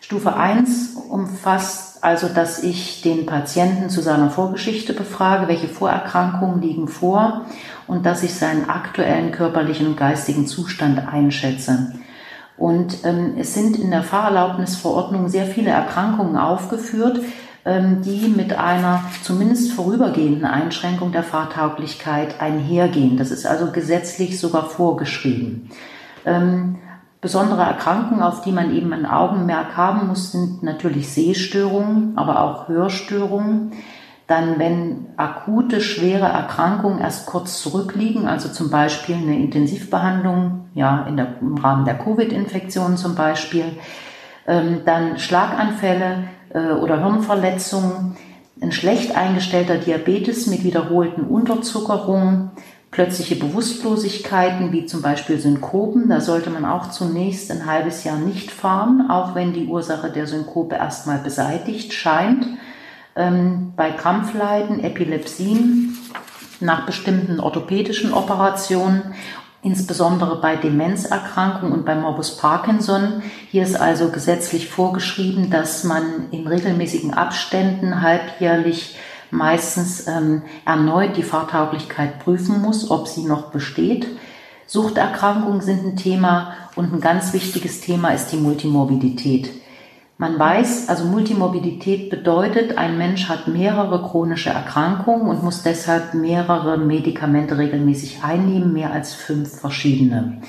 Stufe 0.00 0.34
1 0.34 0.96
umfasst 1.08 1.90
also, 2.02 2.28
dass 2.28 2.62
ich 2.62 3.02
den 3.02 3.26
Patienten 3.26 3.90
zu 3.90 4.00
seiner 4.00 4.30
Vorgeschichte 4.30 4.94
befrage, 4.94 5.48
welche 5.48 5.68
Vorerkrankungen 5.68 6.62
liegen 6.62 6.88
vor 6.88 7.44
und 7.86 8.06
dass 8.06 8.22
ich 8.22 8.34
seinen 8.34 8.70
aktuellen 8.70 9.32
körperlichen 9.32 9.86
und 9.86 9.96
geistigen 9.98 10.46
Zustand 10.46 11.06
einschätze. 11.06 11.92
Und 12.60 13.04
ähm, 13.04 13.36
es 13.38 13.54
sind 13.54 13.78
in 13.78 13.90
der 13.90 14.02
Fahrerlaubnisverordnung 14.02 15.30
sehr 15.30 15.46
viele 15.46 15.70
Erkrankungen 15.70 16.36
aufgeführt, 16.36 17.20
ähm, 17.64 18.02
die 18.02 18.28
mit 18.28 18.52
einer 18.52 19.02
zumindest 19.22 19.72
vorübergehenden 19.72 20.44
Einschränkung 20.44 21.10
der 21.10 21.22
Fahrtauglichkeit 21.22 22.38
einhergehen. 22.38 23.16
Das 23.16 23.30
ist 23.30 23.46
also 23.46 23.72
gesetzlich 23.72 24.38
sogar 24.38 24.66
vorgeschrieben. 24.66 25.70
Ähm, 26.26 26.76
besondere 27.22 27.62
Erkrankungen, 27.62 28.22
auf 28.22 28.42
die 28.42 28.52
man 28.52 28.76
eben 28.76 28.92
ein 28.92 29.06
Augenmerk 29.06 29.78
haben 29.78 30.08
muss, 30.08 30.30
sind 30.30 30.62
natürlich 30.62 31.08
Sehstörungen, 31.08 32.12
aber 32.16 32.42
auch 32.42 32.68
Hörstörungen. 32.68 33.72
Dann, 34.30 34.60
wenn 34.60 35.06
akute, 35.16 35.80
schwere 35.80 36.26
Erkrankungen 36.26 37.00
erst 37.00 37.26
kurz 37.26 37.60
zurückliegen, 37.60 38.28
also 38.28 38.48
zum 38.48 38.70
Beispiel 38.70 39.16
eine 39.16 39.36
Intensivbehandlung, 39.36 40.68
ja, 40.72 41.04
in 41.08 41.16
der, 41.16 41.34
im 41.40 41.58
Rahmen 41.58 41.84
der 41.84 41.98
Covid-Infektion 41.98 42.96
zum 42.96 43.16
Beispiel, 43.16 43.64
ähm, 44.46 44.82
dann 44.84 45.18
Schlaganfälle 45.18 46.28
äh, 46.50 46.74
oder 46.74 47.00
Hirnverletzungen, 47.00 48.16
ein 48.62 48.70
schlecht 48.70 49.16
eingestellter 49.16 49.78
Diabetes 49.78 50.46
mit 50.46 50.62
wiederholten 50.62 51.22
Unterzuckerungen, 51.22 52.52
plötzliche 52.92 53.34
Bewusstlosigkeiten 53.34 54.70
wie 54.70 54.86
zum 54.86 55.02
Beispiel 55.02 55.40
Synkopen. 55.40 56.08
Da 56.08 56.20
sollte 56.20 56.50
man 56.50 56.64
auch 56.64 56.90
zunächst 56.90 57.50
ein 57.50 57.66
halbes 57.66 58.04
Jahr 58.04 58.18
nicht 58.18 58.52
fahren, 58.52 59.10
auch 59.10 59.34
wenn 59.34 59.52
die 59.52 59.66
Ursache 59.66 60.08
der 60.08 60.28
Synkope 60.28 60.76
erstmal 60.76 61.18
beseitigt 61.18 61.92
scheint 61.92 62.46
ähm, 63.20 63.72
bei 63.76 63.90
Krampfleiden, 63.90 64.82
Epilepsien, 64.82 65.96
nach 66.60 66.86
bestimmten 66.86 67.40
orthopädischen 67.40 68.12
Operationen, 68.12 69.14
insbesondere 69.62 70.40
bei 70.40 70.56
Demenzerkrankungen 70.56 71.72
und 71.72 71.84
bei 71.84 71.94
Morbus 71.94 72.36
Parkinson. 72.36 73.22
Hier 73.50 73.62
ist 73.62 73.78
also 73.78 74.08
gesetzlich 74.08 74.68
vorgeschrieben, 74.68 75.50
dass 75.50 75.84
man 75.84 76.30
in 76.30 76.46
regelmäßigen 76.46 77.14
Abständen 77.14 78.00
halbjährlich 78.00 78.96
meistens 79.30 80.06
ähm, 80.08 80.42
erneut 80.64 81.16
die 81.16 81.22
Fahrtauglichkeit 81.22 82.18
prüfen 82.20 82.60
muss, 82.62 82.90
ob 82.90 83.06
sie 83.06 83.24
noch 83.24 83.50
besteht. 83.50 84.06
Suchterkrankungen 84.66 85.60
sind 85.60 85.84
ein 85.84 85.96
Thema 85.96 86.54
und 86.76 86.92
ein 86.92 87.00
ganz 87.00 87.32
wichtiges 87.32 87.80
Thema 87.80 88.10
ist 88.10 88.28
die 88.32 88.36
Multimorbidität. 88.36 89.50
Man 90.20 90.38
weiß, 90.38 90.90
also 90.90 91.06
Multimorbidität 91.06 92.10
bedeutet, 92.10 92.76
ein 92.76 92.98
Mensch 92.98 93.30
hat 93.30 93.48
mehrere 93.48 94.02
chronische 94.02 94.50
Erkrankungen 94.50 95.26
und 95.26 95.42
muss 95.42 95.62
deshalb 95.62 96.12
mehrere 96.12 96.76
Medikamente 96.76 97.56
regelmäßig 97.56 98.22
einnehmen, 98.22 98.74
mehr 98.74 98.92
als 98.92 99.14
fünf 99.14 99.58
verschiedene. 99.58 100.42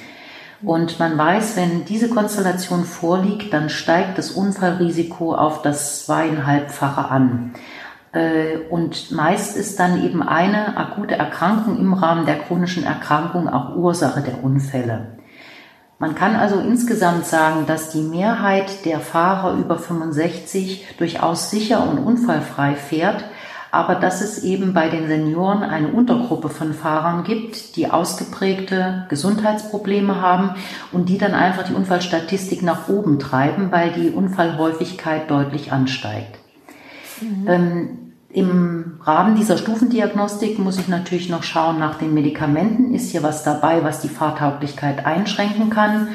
Und 0.62 1.00
man 1.00 1.18
weiß, 1.18 1.56
wenn 1.56 1.86
diese 1.86 2.10
Konstellation 2.10 2.84
vorliegt, 2.84 3.54
dann 3.54 3.70
steigt 3.70 4.18
das 4.18 4.32
Unfallrisiko 4.32 5.36
auf 5.36 5.62
das 5.62 6.06
zweieinhalbfache 6.06 7.10
an. 7.10 7.54
Äh, 8.12 8.58
und 8.70 9.14
meist 9.14 9.56
ist 9.56 9.80
dann 9.80 10.04
eben 10.04 10.22
eine 10.22 10.76
akute 10.76 11.16
Erkrankung 11.16 11.80
im 11.80 11.94
Rahmen 11.94 12.26
der 12.26 12.40
chronischen 12.40 12.84
Erkrankung 12.84 13.48
auch 13.48 13.78
Ursache 13.78 14.20
der 14.20 14.44
Unfälle. 14.44 15.21
Man 16.02 16.16
kann 16.16 16.36
also 16.36 16.60
insgesamt 16.60 17.28
sagen, 17.28 17.68
dass 17.68 17.92
die 17.92 18.02
Mehrheit 18.02 18.86
der 18.86 19.00
Fahrer 19.00 19.56
über 19.60 19.78
65 19.78 20.96
durchaus 20.98 21.52
sicher 21.52 21.88
und 21.88 22.00
unfallfrei 22.00 22.74
fährt, 22.74 23.24
aber 23.70 23.94
dass 23.94 24.22
es 24.22 24.44
eben 24.44 24.74
bei 24.74 24.90
den 24.90 25.08
Senioren 25.08 25.62
eine 25.62 25.90
Untergruppe 25.90 26.50
von 26.50 26.74
Fahrern 26.74 27.24
gibt, 27.24 27.76
die 27.76 27.92
ausgeprägte 27.92 29.06
Gesundheitsprobleme 29.10 30.20
haben 30.20 30.56
und 30.92 31.08
die 31.08 31.20
dann 31.20 31.36
einfach 31.36 31.68
die 31.68 31.76
Unfallstatistik 31.76 32.64
nach 32.64 32.90
oben 32.90 33.20
treiben, 33.20 33.72
weil 33.72 33.92
die 33.92 34.10
Unfallhäufigkeit 34.10 35.30
deutlich 35.30 35.72
ansteigt. 35.72 36.40
Mhm. 37.22 37.48
Ähm, 37.48 38.11
im 38.34 39.00
Rahmen 39.04 39.36
dieser 39.36 39.58
Stufendiagnostik 39.58 40.60
muss 40.60 40.80
ich 40.80 40.88
natürlich 40.88 41.30
noch 41.30 41.44
schauen 41.44 41.80
nach 41.80 41.96
den 41.96 42.14
Medikamenten. 42.14 42.94
Ist 42.94 43.12
hier 43.12 43.24
was 43.24 43.44
dabei, 43.44 43.84
was 43.84 44.02
die 44.02 44.10
Fahrtauglichkeit 44.10 45.06
einschränken 45.06 45.70
kann? 45.70 46.10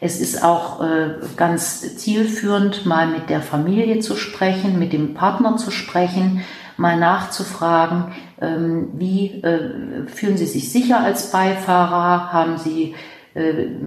Es 0.00 0.20
ist 0.20 0.44
auch 0.44 0.80
äh, 0.80 1.14
ganz 1.36 1.96
zielführend, 1.96 2.86
mal 2.86 3.08
mit 3.08 3.30
der 3.30 3.42
Familie 3.42 3.98
zu 3.98 4.14
sprechen, 4.14 4.78
mit 4.78 4.92
dem 4.92 5.14
Partner 5.14 5.56
zu 5.56 5.72
sprechen, 5.72 6.42
mal 6.76 6.96
nachzufragen, 6.96 8.12
ähm, 8.40 8.90
wie 8.92 9.42
äh, 9.42 10.06
fühlen 10.06 10.36
Sie 10.36 10.46
sich 10.46 10.70
sicher 10.70 11.00
als 11.00 11.32
Beifahrer? 11.32 12.32
Haben 12.32 12.58
Sie 12.58 12.94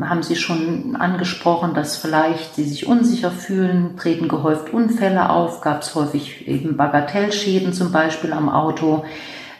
haben 0.01 0.23
Sie 0.23 0.35
schon 0.35 0.95
angesprochen, 0.95 1.73
dass 1.73 1.97
vielleicht 1.97 2.55
Sie 2.55 2.63
sich 2.63 2.87
unsicher 2.87 3.31
fühlen, 3.31 3.97
treten 3.97 4.27
gehäuft 4.27 4.73
Unfälle 4.73 5.29
auf, 5.29 5.61
gab 5.61 5.81
es 5.81 5.95
häufig 5.95 6.47
eben 6.47 6.77
Bagatellschäden 6.77 7.73
zum 7.73 7.91
Beispiel 7.91 8.33
am 8.33 8.49
Auto, 8.49 9.03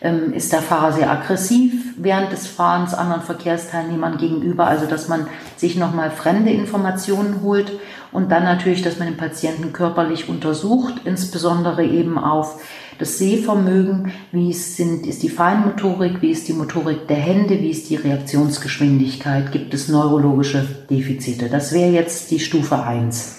ähm, 0.01 0.33
ist 0.33 0.51
der 0.51 0.62
Fahrer 0.62 0.93
sehr 0.93 1.12
aggressiv 1.12 1.93
während 1.98 2.31
des 2.31 2.48
Fahrens 2.48 2.93
anderen 2.93 3.21
Verkehrsteilnehmern 3.21 4.17
gegenüber, 4.17 4.67
also 4.67 4.86
dass 4.86 5.07
man 5.07 5.27
sich 5.57 5.75
nochmal 5.75 6.10
fremde 6.10 6.51
Informationen 6.51 7.41
holt 7.43 7.71
und 8.12 8.31
dann 8.31 8.43
natürlich, 8.43 8.81
dass 8.81 8.98
man 8.98 9.07
den 9.07 9.17
Patienten 9.17 9.74
körperlich 9.74 10.27
untersucht, 10.27 10.95
insbesondere 11.05 11.83
eben 11.83 12.17
auf 12.17 12.62
das 13.01 13.17
Sehvermögen, 13.17 14.12
wie 14.31 14.51
es 14.51 14.77
sind, 14.77 15.08
ist 15.08 15.24
die 15.24 15.29
Feinmotorik, 15.29 16.22
wie 16.22 16.29
ist 16.29 16.48
die 16.48 16.53
Motorik 16.53 17.08
der 17.08 17.17
Hände, 17.17 17.60
wie 17.60 17.72
ist 17.72 17.89
die 17.89 17.96
Reaktionsgeschwindigkeit, 17.96 19.51
gibt 19.51 19.74
es 19.74 19.88
neurologische 19.88 20.63
Defizite. 20.88 21.50
Das 21.50 21.74
wäre 21.74 21.89
jetzt 21.89 22.29
die 22.29 22.39
Stufe 22.39 22.84
1. 22.84 23.38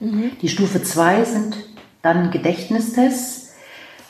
Mhm. 0.00 0.32
Die 0.42 0.48
Stufe 0.48 0.82
2 0.82 1.24
sind 1.24 1.56
dann 2.02 2.32
Gedächtnistests, 2.32 3.54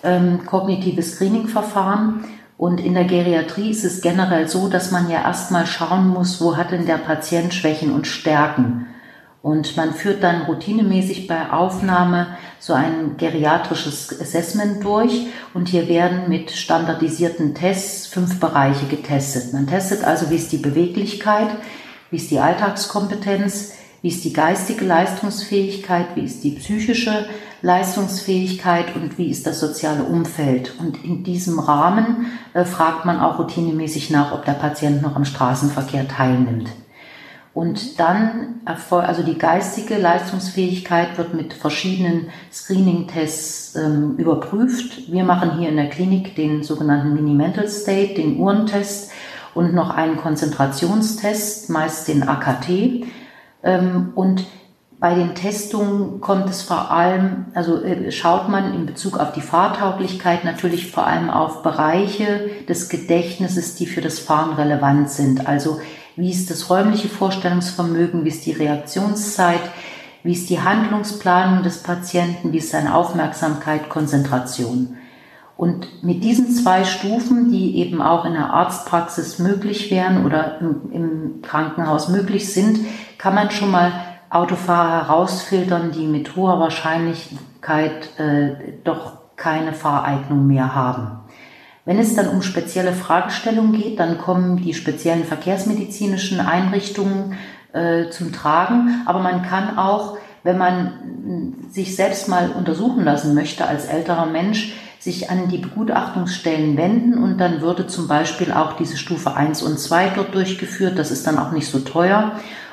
ähm, 0.03 0.47
kognitive 0.47 1.03
Screening-Verfahren. 1.03 2.25
Und 2.57 2.81
in 2.81 2.95
der 2.95 3.05
Geriatrie 3.05 3.71
ist 3.71 3.85
es 3.85 4.01
generell 4.01 4.49
so, 4.49 4.69
dass 4.69 4.93
man 4.93 5.11
ja 5.11 5.23
erstmal 5.23 5.67
schauen 5.67 6.09
muss, 6.09 6.41
wo 6.41 6.57
hat 6.57 6.71
denn 6.71 6.87
der 6.87 6.97
Patient 6.97 7.53
Schwächen 7.53 7.93
und 7.93 8.07
Stärken. 8.07 8.87
Und 9.43 9.77
man 9.77 9.95
führt 9.95 10.23
dann 10.23 10.43
routinemäßig 10.43 11.29
bei 11.29 11.51
Aufnahme 11.51 12.37
so 12.59 12.73
ein 12.73 13.17
geriatrisches 13.17 14.21
Assessment 14.21 14.83
durch. 14.83 15.27
Und 15.55 15.69
hier 15.69 15.89
werden 15.89 16.29
mit 16.29 16.51
standardisierten 16.51 17.55
Tests 17.55 18.07
fünf 18.07 18.41
Bereiche 18.41 18.87
getestet. 18.87 19.53
Man 19.53 19.67
testet 19.67 20.03
also, 20.03 20.31
wie 20.31 20.37
ist 20.37 20.51
die 20.51 20.57
Beweglichkeit, 20.57 21.49
wie 22.11 22.17
ist 22.17 22.31
die 22.31 22.41
Alltagskompetenz, 22.41 23.73
wie 24.03 24.09
ist 24.09 24.25
die 24.25 24.33
geistige 24.33 24.85
Leistungsfähigkeit, 24.85 26.07
wie 26.15 26.25
ist 26.25 26.45
die 26.45 26.53
psychische 26.53 27.27
Leistungsfähigkeit 27.63 28.95
und 28.95 29.19
wie 29.19 29.31
ist 29.31 29.47
das 29.47 29.59
soziale 29.61 30.05
Umfeld. 30.05 30.75
Und 30.79 31.03
in 31.05 31.25
diesem 31.25 31.59
Rahmen 31.59 32.27
äh, 32.55 32.65
fragt 32.65 33.05
man 33.05 33.19
auch 33.19 33.39
routinemäßig 33.39 34.11
nach, 34.11 34.33
ob 34.33 34.45
der 34.45 34.53
Patient 34.53 35.03
noch 35.03 35.17
am 35.17 35.25
Straßenverkehr 35.25 36.07
teilnimmt. 36.07 36.71
Und 37.57 37.99
dann, 37.99 38.61
also 38.67 39.23
die 39.23 39.39
geistige 39.39 39.97
Leistungsfähigkeit 39.97 41.17
wird 41.17 41.33
mit 41.33 41.55
verschiedenen 41.55 42.29
Screening-Tests 42.53 43.77
ähm, 43.77 44.17
überprüft. 44.19 45.11
Wir 45.11 45.25
machen 45.25 45.59
hier 45.59 45.71
in 45.71 45.77
der 45.77 45.89
Klinik 45.89 46.37
den 46.37 46.63
sogenannten 46.63 47.15
Mini-Mental 47.15 47.67
State, 47.67 48.13
den 48.17 48.39
Uhrentest 48.39 49.11
und 49.55 49.73
noch 49.73 49.89
einen 49.89 50.19
Konzentrationstest, 50.19 51.71
meist 51.71 52.09
den 52.09 52.29
AKT. 52.29 53.07
Ähm, 53.63 54.13
und 54.15 54.45
bei 54.99 55.15
den 55.15 55.35
Testungen 55.35 56.21
kommt 56.21 56.51
es 56.51 56.61
vor 56.61 56.91
allem, 56.91 57.47
also 57.55 57.83
äh, 57.83 58.13
schaut 58.13 58.51
man 58.51 58.75
in 58.75 58.85
Bezug 58.85 59.19
auf 59.19 59.33
die 59.33 59.41
Fahrtauglichkeit 59.41 60.45
natürlich 60.45 60.91
vor 60.91 61.07
allem 61.07 61.31
auf 61.31 61.63
Bereiche 61.63 62.51
des 62.69 62.91
Gedächtnisses, 62.91 63.77
die 63.77 63.87
für 63.87 64.03
das 64.03 64.19
Fahren 64.19 64.53
relevant 64.57 65.09
sind. 65.09 65.47
Also 65.47 65.81
wie 66.17 66.31
ist 66.31 66.51
das 66.51 66.71
räumliche 66.71 67.09
Vorstellungsvermögen, 67.09 68.25
wie 68.25 68.31
ist 68.31 68.47
die 68.47 68.53
Reaktionszeit, 68.53 69.61
wie 70.23 70.33
ist 70.33 70.51
die 70.51 70.61
Handlungsplanung 70.61 71.63
des 71.63 71.83
Patienten, 71.83 72.53
wie 72.53 72.59
ist 72.59 72.71
seine 72.71 72.95
Aufmerksamkeit, 72.95 73.89
Konzentration. 73.89 74.97
Und 75.57 76.03
mit 76.03 76.25
diesen 76.25 76.51
zwei 76.51 76.85
Stufen, 76.85 77.51
die 77.51 77.79
eben 77.79 78.03
auch 78.03 78.25
in 78.25 78.33
der 78.33 78.51
Arztpraxis 78.51 79.39
möglich 79.39 79.91
wären 79.91 80.27
oder 80.27 80.61
im, 80.61 80.93
im 80.93 81.43
Krankenhaus 81.43 82.09
möglich 82.09 82.53
sind, 82.53 82.81
kann 83.19 83.35
man 83.35 83.51
schon 83.51 83.71
mal 83.71 83.93
Autofahrer 84.29 85.07
herausfiltern, 85.07 85.93
die 85.93 86.07
mit 86.07 86.37
hoher 86.37 86.61
Wahrscheinlichkeit 86.61 88.19
äh, 88.19 88.73
doch 88.85 89.13
keine 89.37 89.73
Fahreignung 89.73 90.47
mehr 90.47 90.75
haben. 90.75 91.21
Wenn 91.87 92.01
es 92.01 92.17
dann 92.17 92.29
um 92.29 92.43
spezielle 92.43 92.93
Fragestellungen 92.93 93.73
geht, 93.73 94.01
dann 94.01 94.19
kommen 94.19 94.57
die 94.57 94.75
speziellen 94.75 95.25
verkehrsmedizinischen 95.25 96.41
Einrichtungen 96.41 97.39
äh, 97.73 98.11
zum 98.11 98.33
Tragen. 98.33 99.03
Aber 99.07 99.21
man 99.21 99.43
kann 99.43 99.79
auch, 99.79 100.19
wenn 100.43 100.59
man 100.59 101.55
sich 101.71 101.95
selbst 101.95 102.29
mal 102.29 102.51
untersuchen 102.51 103.05
lassen 103.05 103.35
möchte 103.35 103.67
als 103.67 103.87
älterer 103.87 104.27
Mensch, 104.27 104.75
sich 104.99 105.31
an 105.31 105.49
die 105.49 105.59
Begutachtungsstellen 105.59 106.77
wenden 106.77 107.23
und 107.23 107.39
dann 107.39 107.61
würde 107.61 107.87
zum 107.87 108.09
Beispiel 108.09 108.51
auch 108.51 108.73
diese 108.73 108.97
Stufe 108.97 109.35
1 109.35 109.63
und 109.63 109.79
2 109.79 110.11
dort 110.17 110.35
durchgeführt. 110.35 110.99
Das 110.99 111.13
ist 111.13 111.25
dann 111.29 111.39
auch 111.39 111.53
nicht 111.53 111.69
so 111.69 111.79
teuer 111.79 112.33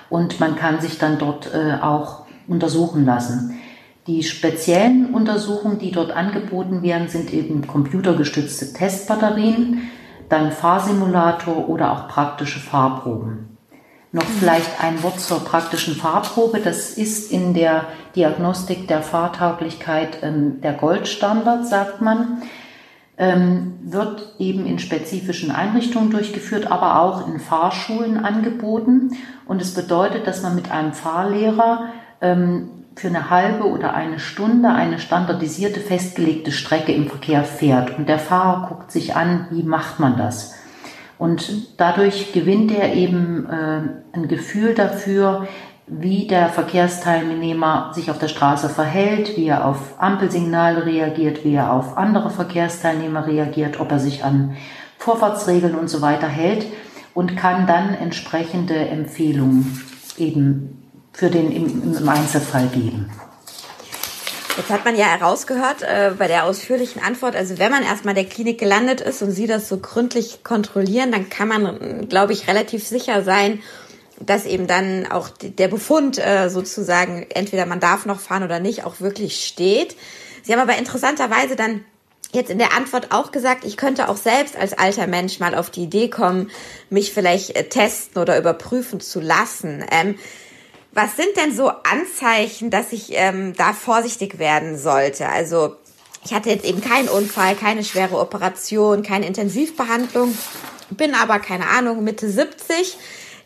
und 0.10 0.39
man 0.39 0.55
kann 0.55 0.82
sich 0.82 0.98
dann 0.98 1.20
dort 1.20 1.53
äh, 1.53 1.75
auch 1.79 2.25
untersuchen 2.48 3.05
lassen. 3.05 3.60
Die 4.07 4.24
speziellen 4.24 5.13
Untersuchungen, 5.13 5.79
die 5.79 5.91
dort 5.91 6.12
angeboten 6.12 6.81
werden, 6.81 7.07
sind 7.07 7.33
eben 7.33 7.65
computergestützte 7.65 8.74
Testbatterien, 8.74 9.89
dann 10.27 10.51
Fahrsimulator 10.51 11.69
oder 11.69 11.93
auch 11.93 12.07
praktische 12.10 12.60
Fahrproben. 12.60 13.57
Noch 14.12 14.25
vielleicht 14.25 14.83
ein 14.83 15.01
Wort 15.03 15.19
zur 15.19 15.43
praktischen 15.43 15.95
Fahrprobe. 15.95 16.60
Das 16.60 16.91
ist 16.91 17.31
in 17.31 17.53
der 17.53 17.86
Diagnostik 18.15 18.88
der 18.88 19.01
Fahrtauglichkeit 19.01 20.19
ähm, 20.22 20.62
der 20.62 20.74
Goldstandard, 20.74 21.65
sagt 21.65 22.01
man. 22.01 22.43
Ähm, 23.17 23.74
wird 23.83 24.36
eben 24.38 24.65
in 24.65 24.79
spezifischen 24.79 25.51
Einrichtungen 25.51 26.12
durchgeführt, 26.12 26.69
aber 26.69 27.00
auch 27.00 27.27
in 27.27 27.39
Fahrschulen 27.39 28.17
angeboten. 28.24 29.12
Und 29.48 29.62
es 29.62 29.74
bedeutet, 29.74 30.27
dass 30.27 30.43
man 30.43 30.55
mit 30.55 30.72
einem 30.72 30.93
Fahrlehrer 30.93 31.89
ähm, 32.22 32.83
für 32.95 33.07
eine 33.07 33.29
halbe 33.29 33.65
oder 33.65 33.93
eine 33.93 34.19
Stunde 34.19 34.69
eine 34.69 35.00
standardisierte, 35.00 35.79
festgelegte 35.79 36.51
Strecke 36.51 36.91
im 36.91 37.07
Verkehr 37.07 37.43
fährt. 37.43 37.97
Und 37.97 38.07
der 38.07 38.19
Fahrer 38.19 38.67
guckt 38.67 38.91
sich 38.91 39.15
an, 39.15 39.47
wie 39.51 39.63
macht 39.63 40.00
man 40.00 40.17
das. 40.17 40.53
Und 41.17 41.79
dadurch 41.79 42.33
gewinnt 42.33 42.71
er 42.71 42.93
eben 42.93 43.47
äh, 43.50 43.81
ein 44.13 44.27
Gefühl 44.27 44.73
dafür, 44.73 45.47
wie 45.88 46.27
der 46.27 46.50
Verkehrsteilnehmer 46.50 47.91
sich 47.93 48.09
auf 48.09 48.17
der 48.17 48.29
Straße 48.29 48.69
verhält, 48.69 49.38
wie 49.38 49.47
er 49.47 49.65
auf 49.65 50.01
Ampelsignale 50.01 50.85
reagiert, 50.85 51.43
wie 51.43 51.55
er 51.55 51.73
auf 51.73 51.97
andere 51.97 52.29
Verkehrsteilnehmer 52.29 53.27
reagiert, 53.27 53.79
ob 53.79 53.91
er 53.91 54.00
sich 54.00 54.23
an 54.23 54.55
Vorfahrtsregeln 54.97 55.75
und 55.75 55.89
so 55.89 56.01
weiter 56.01 56.27
hält 56.27 56.65
und 57.13 57.35
kann 57.35 57.67
dann 57.67 57.93
entsprechende 57.93 58.75
Empfehlungen 58.75 59.81
eben 60.17 60.83
für 61.13 61.29
den 61.29 61.51
im, 61.51 61.96
im 61.96 62.10
Einzelfall 62.10 62.67
geben. 62.67 63.10
Jetzt 64.58 64.69
hat 64.69 64.86
man 64.86 64.95
ja 64.95 65.06
herausgehört 65.06 65.82
äh, 65.82 66.12
bei 66.17 66.28
der 66.28 66.45
ausführlichen 66.45 67.02
Antwort, 67.02 67.36
also 67.36 67.58
wenn 67.58 67.71
man 67.71 67.82
erstmal 67.82 68.13
der 68.13 68.26
Klinik 68.26 68.60
gelandet 68.60 69.02
ist 69.02 69.23
und 69.23 69.32
Sie 69.32 69.47
das 69.47 69.67
so 69.67 69.78
gründlich 69.78 70.43
kontrollieren, 70.43 71.12
dann 71.12 71.30
kann 71.30 71.47
man, 71.47 72.08
glaube 72.08 72.34
ich, 72.34 72.47
relativ 72.47 72.88
sicher 72.88 73.23
sein, 73.23 73.63
dass 74.19 74.45
eben 74.45 74.67
dann 74.67 75.08
auch 75.12 75.30
der 75.30 75.67
Befund 75.67 76.19
äh, 76.19 76.49
sozusagen, 76.49 77.26
entweder 77.34 77.65
man 77.65 77.80
darf 77.80 78.06
noch 78.06 78.19
fahren 78.19 78.43
oder 78.43 78.60
nicht, 78.60 78.86
auch 78.86 78.99
wirklich 78.99 79.43
steht. 79.45 79.95
Sie 80.43 80.54
haben 80.54 80.60
aber 80.60 80.78
interessanterweise 80.78 81.56
dann 81.56 81.84
jetzt 82.32 82.52
in 82.52 82.60
der 82.60 82.76
Antwort 82.76 83.12
auch 83.12 83.32
gesagt, 83.32 83.65
ich 83.65 83.76
könnte 83.76 84.08
auch 84.08 84.17
selbst 84.17 84.56
als 84.56 84.73
alter 84.73 85.08
Mensch 85.08 85.39
mal 85.39 85.56
auf 85.56 85.71
die 85.71 85.84
Idee 85.84 86.10
kommen, 86.10 86.52
mich 86.91 87.12
vielleicht 87.12 87.56
äh, 87.56 87.69
testen 87.69 88.21
oder 88.21 88.38
überprüfen 88.38 88.99
zu 88.99 89.19
lassen. 89.19 89.84
Ähm, 89.89 90.15
was 90.93 91.15
sind 91.15 91.36
denn 91.38 91.56
so 91.56 91.69
Anzeichen, 91.69 92.69
dass 92.69 92.93
ich 92.93 93.12
ähm, 93.12 93.53
da 93.56 93.73
vorsichtig 93.73 94.39
werden 94.39 94.77
sollte? 94.77 95.27
Also 95.27 95.75
ich 96.23 96.34
hatte 96.34 96.49
jetzt 96.49 96.65
eben 96.65 96.82
keinen 96.82 97.10
Unfall, 97.10 97.56
keine 97.56 97.84
schwere 97.84 98.17
Operation, 98.17 99.03
keine 99.03 99.25
Intensivbehandlung, 99.25 100.38
bin 100.91 101.15
aber 101.15 101.39
keine 101.39 101.67
Ahnung 101.67 102.03
Mitte 102.03 102.29
70. 102.29 102.97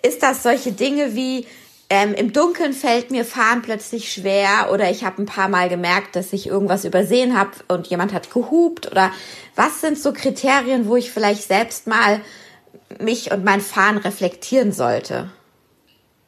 Ist 0.01 0.21
das 0.21 0.43
solche 0.43 0.73
Dinge 0.73 1.15
wie 1.15 1.47
ähm, 1.89 2.13
im 2.13 2.33
Dunkeln 2.33 2.73
fällt 2.73 3.12
mir 3.12 3.23
Fahren 3.23 3.62
plötzlich 3.62 4.12
schwer 4.12 4.69
oder 4.73 4.91
ich 4.91 5.05
habe 5.05 5.21
ein 5.21 5.25
paar 5.25 5.47
Mal 5.47 5.69
gemerkt, 5.69 6.17
dass 6.17 6.33
ich 6.33 6.47
irgendwas 6.47 6.83
übersehen 6.83 7.39
habe 7.39 7.51
und 7.69 7.88
jemand 7.88 8.13
hat 8.13 8.29
gehupt 8.29 8.91
oder 8.91 9.12
was 9.55 9.79
sind 9.79 9.97
so 9.97 10.12
Kriterien, 10.12 10.88
wo 10.88 10.97
ich 10.97 11.12
vielleicht 11.12 11.47
selbst 11.47 11.88
mal 11.88 12.19
mich 12.99 13.31
und 13.31 13.45
mein 13.45 13.62
Fahren 13.62 13.97
reflektieren 13.97 14.73
sollte? 14.73 15.31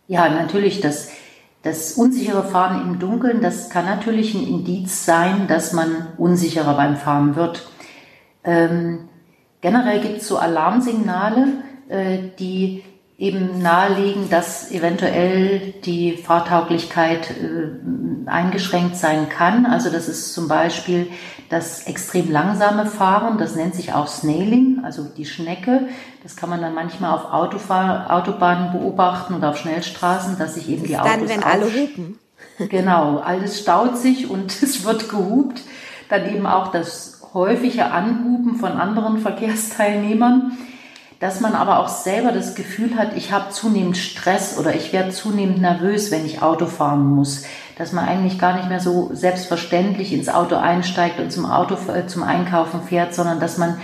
Ja, 0.10 0.28
natürlich, 0.28 0.82
das, 0.82 1.12
das 1.62 1.94
unsichere 1.94 2.44
Fahren 2.44 2.82
im 2.82 2.98
Dunkeln, 2.98 3.42
das 3.42 3.70
kann 3.70 3.86
natürlich 3.86 4.34
ein 4.34 4.42
Indiz 4.42 5.06
sein, 5.06 5.46
dass 5.48 5.72
man 5.72 6.08
unsicherer 6.18 6.74
beim 6.74 6.98
Fahren 6.98 7.36
wird. 7.36 7.70
Ähm, 8.44 9.08
generell 9.62 10.02
gibt 10.02 10.18
es 10.18 10.28
so 10.28 10.40
Alarmsignale, 10.40 11.50
äh, 11.90 12.18
die 12.40 12.84
eben 13.20 13.62
nahelegen, 13.62 14.32
dass 14.32 14.72
eventuell 14.72 15.76
die 15.86 16.18
Fahrtauglichkeit 16.18 17.30
äh, 17.30 18.28
eingeschränkt 18.28 18.96
sein 18.96 19.30
kann. 19.30 19.68
Also 19.68 19.92
das 19.92 20.10
ist 20.10 20.34
zum 20.34 20.48
Beispiel 20.48 21.06
das 21.50 21.88
extrem 21.88 22.32
langsame 22.32 22.86
Fahren, 22.86 23.40
das 23.40 23.56
nennt 23.56 23.74
sich 23.74 23.94
auch 23.94 24.08
Snailing, 24.08 24.82
also 24.84 25.04
die 25.04 25.26
Schnecke. 25.26 25.88
Das 26.22 26.36
kann 26.36 26.50
man 26.50 26.62
dann 26.62 26.76
manchmal 26.76 27.12
auf 27.12 27.34
Autofahr 27.34 28.14
Autobahnen 28.14 28.72
beobachten 28.72 29.34
oder 29.34 29.50
auf 29.50 29.58
Schnellstraßen, 29.58 30.38
dass 30.38 30.56
sich 30.56 30.70
eben 30.70 30.84
die 30.84 30.98
Autos 30.98 31.12
dann, 31.12 31.30
wenn 31.30 31.44
alle 31.44 31.66
hupen. 31.66 32.20
Genau, 32.70 33.20
alles 33.20 33.60
staut 33.60 33.98
sich 33.98 34.30
und 34.30 34.52
es 34.64 34.84
wird 34.84 35.10
gehupt. 35.10 35.62
Dann 36.10 36.34
eben 36.34 36.46
auch 36.46 36.72
das 36.72 37.22
häufige 37.34 37.92
Anhupen 37.92 38.56
von 38.56 38.72
anderen 38.74 39.20
Verkehrsteilnehmern 39.20 40.58
dass 41.20 41.42
man 41.42 41.54
aber 41.54 41.80
auch 41.80 41.90
selber 41.90 42.32
das 42.32 42.56
Gefühl 42.56 42.96
hat, 42.96 43.16
ich 43.16 43.34
habe 43.34 43.50
zunehmend 43.50 43.98
Stress 43.98 44.58
oder 44.58 44.74
ich 44.74 44.94
werde 44.94 45.10
zunehmend 45.10 45.60
nervös, 45.60 46.12
wenn 46.12 46.26
ich 46.26 46.42
Auto 46.42 46.66
fahren 46.66 47.06
muss. 47.06 47.44
Dass 47.78 47.92
man 47.92 48.08
eigentlich 48.08 48.40
gar 48.40 48.56
nicht 48.56 48.70
mehr 48.70 48.80
so 48.80 49.10
selbstverständlich 49.14 50.14
ins 50.14 50.30
Auto 50.30 50.56
einsteigt 50.56 51.20
und 51.20 51.32
zum 51.32 51.46
Auto 51.46 51.76
äh, 51.92 52.08
zum 52.08 52.24
Einkaufen 52.24 52.82
fährt, 52.84 53.14
sondern 53.14 53.42
dass 53.42 53.58
man 53.58 53.80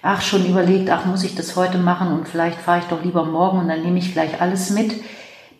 ach 0.00 0.22
schon 0.22 0.46
überlegt, 0.46 0.90
ach 0.90 1.04
muss 1.04 1.24
ich 1.24 1.34
das 1.34 1.56
heute 1.56 1.76
machen 1.76 2.12
und 2.12 2.26
vielleicht 2.26 2.58
fahre 2.58 2.78
ich 2.78 2.84
doch 2.86 3.04
lieber 3.04 3.24
morgen 3.24 3.58
und 3.58 3.68
dann 3.68 3.82
nehme 3.82 3.98
ich 3.98 4.14
gleich 4.14 4.40
alles 4.40 4.70
mit. 4.70 4.94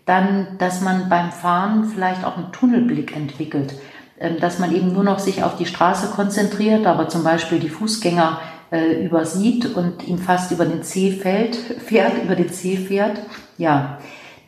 Dann, 0.07 0.57
dass 0.57 0.81
man 0.81 1.11
beim 1.11 1.31
Fahren 1.31 1.91
vielleicht 1.93 2.25
auch 2.25 2.39
einen 2.39 2.53
Tunnelblick 2.53 3.15
entwickelt, 3.15 3.75
ähm, 4.19 4.41
dass 4.41 4.59
man 4.59 4.75
eben 4.75 4.95
nur 4.95 5.05
noch 5.05 5.19
sich 5.19 5.43
auf 5.43 5.57
die 5.57 5.67
Straße 5.67 6.09
konzentriert, 6.09 6.87
aber 6.87 7.11
zum 7.11 7.23
Beispiel 7.23 7.59
die 7.59 7.69
Fußgänger 7.69 8.39
äh, 8.71 9.05
übersieht 9.05 9.67
und 9.77 10.07
ihm 10.07 10.19
fast 10.19 10.51
über 10.51 10.67
den 10.67 10.83
C 10.83 11.13
fällt, 11.13 11.57
fährt, 11.87 12.23
über 12.23 12.35
den 12.35 12.53
C 12.53 12.77
fährt. 12.77 13.21
Ja, 13.57 13.99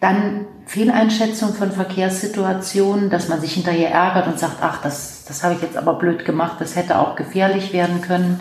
Dann 0.00 0.46
Fehleinschätzung 0.66 1.52
von 1.52 1.72
Verkehrssituationen, 1.72 3.11
dass 3.11 3.28
man 3.28 3.40
sich 3.40 3.54
hinterher 3.54 3.90
ärgert 3.90 4.28
und 4.28 4.38
sagt, 4.38 4.59
ach, 4.61 4.80
das, 4.80 5.24
das 5.26 5.42
habe 5.42 5.54
ich 5.54 5.62
jetzt 5.62 5.76
aber 5.76 5.94
blöd 5.94 6.24
gemacht, 6.24 6.56
das 6.61 6.76
hätte 6.76 6.98
auch 6.98 7.16
gefährlich 7.16 7.72
werden 7.72 8.00
können. 8.00 8.38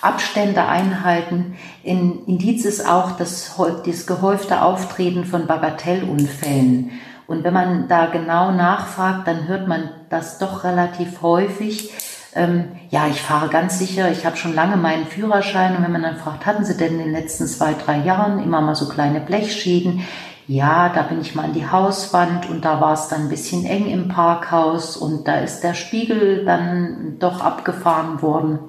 Abstände 0.00 0.64
einhalten. 0.66 1.56
In 1.82 2.24
Indiz 2.26 2.64
ist 2.64 2.88
auch 2.88 3.12
das, 3.12 3.56
das 3.84 4.06
gehäufte 4.06 4.62
Auftreten 4.62 5.24
von 5.24 5.46
Bagatellunfällen. 5.46 6.92
Und 7.26 7.44
wenn 7.44 7.52
man 7.52 7.88
da 7.88 8.06
genau 8.06 8.52
nachfragt, 8.52 9.26
dann 9.26 9.48
hört 9.48 9.66
man 9.66 9.90
das 10.08 10.38
doch 10.38 10.64
relativ 10.64 11.22
häufig. 11.22 11.92
Ähm, 12.36 12.66
ja, 12.90 13.08
ich 13.08 13.20
fahre 13.22 13.48
ganz 13.48 13.78
sicher, 13.78 14.10
ich 14.12 14.26
habe 14.26 14.36
schon 14.36 14.54
lange 14.54 14.76
meinen 14.76 15.06
Führerschein 15.06 15.76
und 15.76 15.82
wenn 15.82 15.92
man 15.92 16.02
dann 16.02 16.18
fragt, 16.18 16.46
hatten 16.46 16.64
Sie 16.64 16.76
denn 16.76 16.92
in 16.92 16.98
den 16.98 17.12
letzten 17.12 17.46
zwei, 17.46 17.72
drei 17.74 17.98
Jahren 17.98 18.42
immer 18.42 18.60
mal 18.60 18.74
so 18.74 18.88
kleine 18.88 19.20
Blechschäden? 19.20 20.02
Ja, 20.46 20.90
da 20.90 21.02
bin 21.02 21.20
ich 21.20 21.34
mal 21.34 21.46
an 21.46 21.54
die 21.54 21.68
Hauswand 21.68 22.48
und 22.48 22.64
da 22.64 22.80
war 22.80 22.92
es 22.92 23.08
dann 23.08 23.22
ein 23.22 23.28
bisschen 23.28 23.64
eng 23.64 23.86
im 23.86 24.08
Parkhaus 24.08 24.96
und 24.96 25.26
da 25.26 25.40
ist 25.40 25.62
der 25.62 25.74
Spiegel 25.74 26.44
dann 26.44 27.16
doch 27.18 27.40
abgefahren 27.40 28.22
worden. 28.22 28.60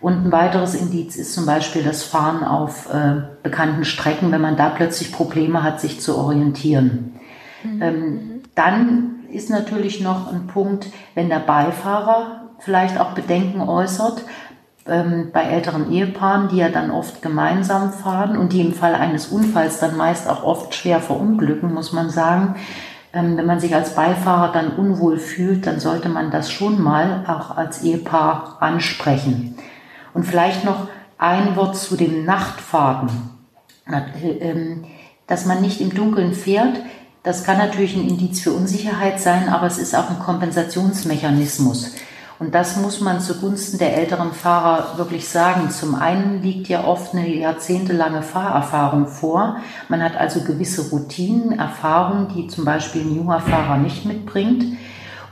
Und 0.00 0.26
ein 0.26 0.32
weiteres 0.32 0.74
Indiz 0.74 1.16
ist 1.16 1.32
zum 1.32 1.46
Beispiel 1.46 1.82
das 1.82 2.02
Fahren 2.02 2.44
auf 2.44 2.92
äh, 2.92 3.22
bekannten 3.42 3.84
Strecken, 3.84 4.30
wenn 4.32 4.40
man 4.40 4.56
da 4.56 4.68
plötzlich 4.68 5.12
Probleme 5.12 5.62
hat, 5.62 5.80
sich 5.80 6.00
zu 6.00 6.16
orientieren. 6.16 7.14
Mhm. 7.64 7.82
Ähm, 7.82 8.42
dann 8.54 9.18
ist 9.32 9.50
natürlich 9.50 10.00
noch 10.00 10.32
ein 10.32 10.46
Punkt, 10.46 10.88
wenn 11.14 11.28
der 11.28 11.40
Beifahrer 11.40 12.37
vielleicht 12.58 12.98
auch 12.98 13.12
Bedenken 13.12 13.60
äußert, 13.60 14.22
ähm, 14.86 15.30
bei 15.32 15.42
älteren 15.42 15.92
Ehepaaren, 15.92 16.48
die 16.48 16.56
ja 16.56 16.68
dann 16.70 16.90
oft 16.90 17.22
gemeinsam 17.22 17.92
fahren 17.92 18.36
und 18.36 18.52
die 18.52 18.60
im 18.60 18.72
Fall 18.72 18.94
eines 18.94 19.26
Unfalls 19.26 19.80
dann 19.80 19.96
meist 19.96 20.28
auch 20.28 20.42
oft 20.42 20.74
schwer 20.74 21.00
verunglücken, 21.00 21.72
muss 21.72 21.92
man 21.92 22.10
sagen. 22.10 22.56
Ähm, 23.12 23.36
wenn 23.36 23.46
man 23.46 23.60
sich 23.60 23.74
als 23.74 23.94
Beifahrer 23.94 24.52
dann 24.52 24.72
unwohl 24.76 25.18
fühlt, 25.18 25.66
dann 25.66 25.80
sollte 25.80 26.08
man 26.08 26.30
das 26.30 26.50
schon 26.50 26.82
mal 26.82 27.24
auch 27.26 27.56
als 27.56 27.82
Ehepaar 27.82 28.56
ansprechen. 28.60 29.56
Und 30.14 30.24
vielleicht 30.24 30.64
noch 30.64 30.88
ein 31.18 31.56
Wort 31.56 31.76
zu 31.76 31.96
dem 31.96 32.24
Nachtfahrten. 32.24 33.10
Ähm, 34.22 34.84
dass 35.26 35.44
man 35.44 35.60
nicht 35.60 35.80
im 35.80 35.94
Dunkeln 35.94 36.32
fährt, 36.32 36.80
das 37.22 37.44
kann 37.44 37.58
natürlich 37.58 37.94
ein 37.94 38.08
Indiz 38.08 38.40
für 38.40 38.52
Unsicherheit 38.52 39.20
sein, 39.20 39.48
aber 39.48 39.66
es 39.66 39.78
ist 39.78 39.94
auch 39.94 40.08
ein 40.08 40.18
Kompensationsmechanismus. 40.18 41.92
Und 42.38 42.54
das 42.54 42.76
muss 42.76 43.00
man 43.00 43.20
zugunsten 43.20 43.78
der 43.78 43.96
älteren 43.96 44.32
Fahrer 44.32 44.96
wirklich 44.96 45.28
sagen. 45.28 45.70
Zum 45.70 45.96
einen 45.96 46.40
liegt 46.40 46.68
ja 46.68 46.84
oft 46.84 47.12
eine 47.12 47.28
jahrzehntelange 47.28 48.22
Fahrerfahrung 48.22 49.08
vor. 49.08 49.56
Man 49.88 50.02
hat 50.02 50.16
also 50.16 50.42
gewisse 50.42 50.90
Routinen, 50.90 51.58
Erfahrungen, 51.58 52.28
die 52.28 52.46
zum 52.46 52.64
Beispiel 52.64 53.02
ein 53.02 53.16
junger 53.16 53.40
Fahrer 53.40 53.78
nicht 53.78 54.04
mitbringt. 54.04 54.64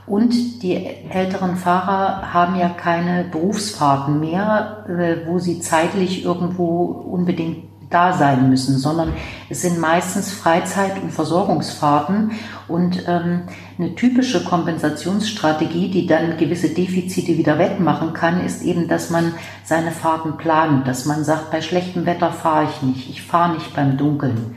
Und 0.05 0.63
die 0.63 0.75
älteren 1.09 1.55
Fahrer 1.55 2.33
haben 2.33 2.55
ja 2.55 2.69
keine 2.69 3.25
Berufsfahrten 3.25 4.19
mehr, 4.19 4.85
äh, 4.87 5.27
wo 5.27 5.39
sie 5.39 5.59
zeitlich 5.59 6.23
irgendwo 6.23 6.85
unbedingt 6.85 7.65
da 7.89 8.13
sein 8.13 8.49
müssen, 8.49 8.77
sondern 8.77 9.13
es 9.49 9.61
sind 9.61 9.79
meistens 9.79 10.33
Freizeit- 10.33 11.01
und 11.01 11.11
Versorgungsfahrten 11.11 12.31
und 12.67 13.03
ähm, 13.07 13.43
eine 13.79 13.95
typische 13.95 14.43
Kompensationsstrategie, 14.43 15.89
die 15.89 16.07
dann 16.07 16.37
gewisse 16.37 16.69
Defizite 16.69 17.37
wieder 17.37 17.57
wettmachen 17.59 18.13
kann, 18.13 18.43
ist 18.43 18.61
eben, 18.63 18.87
dass 18.87 19.09
man 19.09 19.33
seine 19.63 19.91
Fahrten 19.91 20.37
plant, 20.37 20.87
dass 20.87 21.05
man 21.05 21.23
sagt, 21.23 21.51
bei 21.51 21.61
schlechtem 21.61 22.05
Wetter 22.05 22.31
fahre 22.31 22.67
ich 22.69 22.81
nicht, 22.81 23.09
ich 23.09 23.21
fahre 23.21 23.53
nicht 23.53 23.75
beim 23.75 23.97
Dunkeln. 23.97 24.55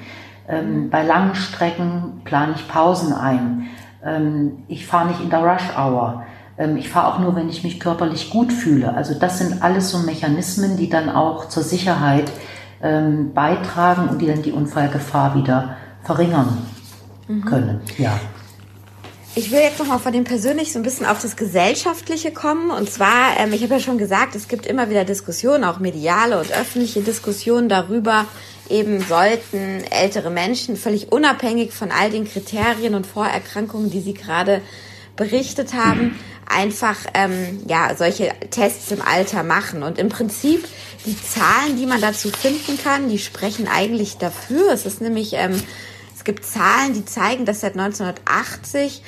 Ähm, 0.49 0.90
bei 0.90 1.05
langen 1.05 1.37
Strecken 1.37 2.23
plane 2.25 2.55
ich 2.57 2.66
Pausen 2.66 3.12
ein. 3.12 3.69
Ähm, 4.05 4.64
ich 4.66 4.87
fahre 4.87 5.09
nicht 5.09 5.21
in 5.21 5.31
der 5.31 5.40
Rush 5.40 5.77
Hour. 5.77 6.25
Ähm, 6.59 6.77
ich 6.77 6.88
fahre 6.88 7.14
auch 7.14 7.19
nur, 7.21 7.37
wenn 7.37 7.49
ich 7.49 7.62
mich 7.62 7.79
körperlich 7.79 8.31
gut 8.31 8.53
fühle. 8.53 8.95
Also 8.95 9.14
das 9.14 9.38
sind 9.38 9.62
alles 9.62 9.90
so 9.90 9.99
Mechanismen, 9.99 10.77
die 10.77 10.90
dann 10.90 11.09
auch 11.09 11.49
zur 11.49 11.62
Sicherheit 11.62 12.31
ähm, 12.83 13.33
beitragen 13.35 14.09
und 14.09 14.21
die 14.21 14.27
dann 14.27 14.43
die 14.43 14.53
Unfallgefahr 14.53 15.35
wieder 15.35 15.77
verringern 16.03 16.66
mhm. 17.29 17.45
können. 17.45 17.81
Ja. 17.99 18.19
Ich 19.37 19.53
will 19.53 19.61
jetzt 19.61 19.79
nochmal 19.79 20.01
von 20.01 20.12
dem 20.12 20.25
persönlich 20.25 20.73
so 20.73 20.81
ein 20.81 20.83
bisschen 20.83 21.07
auf 21.07 21.23
das 21.23 21.37
Gesellschaftliche 21.37 22.33
kommen. 22.33 22.71
Und 22.71 22.90
zwar, 22.90 23.38
ähm, 23.38 23.53
ich 23.53 23.62
habe 23.62 23.75
ja 23.75 23.81
schon 23.81 23.97
gesagt, 23.97 24.35
es 24.35 24.49
gibt 24.49 24.66
immer 24.66 24.90
wieder 24.90 25.05
Diskussionen, 25.05 25.62
auch 25.62 25.79
mediale 25.79 26.38
und 26.38 26.51
öffentliche 26.51 27.01
Diskussionen 27.01 27.69
darüber, 27.69 28.27
eben 28.69 29.01
sollten 29.01 29.85
ältere 29.90 30.31
Menschen 30.31 30.77
völlig 30.77 31.12
unabhängig 31.12 31.73
von 31.73 31.93
all 31.93 32.11
den 32.11 32.25
Kriterien 32.25 32.95
und 32.95 33.07
Vorerkrankungen, 33.07 33.90
die 33.90 34.01
Sie 34.01 34.14
gerade 34.14 34.62
berichtet 35.14 35.75
haben, 35.75 36.19
einfach 36.49 36.97
ähm, 37.14 37.61
ja 37.69 37.95
solche 37.97 38.33
Tests 38.51 38.90
im 38.90 39.01
Alter 39.01 39.45
machen. 39.45 39.85
Und 39.85 39.99
im 39.99 40.09
Prinzip 40.09 40.66
die 41.07 41.21
Zahlen, 41.21 41.77
die 41.77 41.87
man 41.87 42.01
dazu 42.01 42.31
finden 42.31 42.79
kann, 42.83 43.09
die 43.09 43.19
sprechen 43.19 43.69
eigentlich 43.69 44.19
dafür. 44.19 44.73
Es 44.73 44.87
ist 44.87 45.01
nämlich, 45.01 45.33
ähm, 45.35 45.63
es 46.15 46.25
gibt 46.25 46.45
Zahlen, 46.45 46.93
die 46.93 47.05
zeigen, 47.05 47.47
dass 47.47 47.61
seit 47.61 47.73
1980 47.77 49.03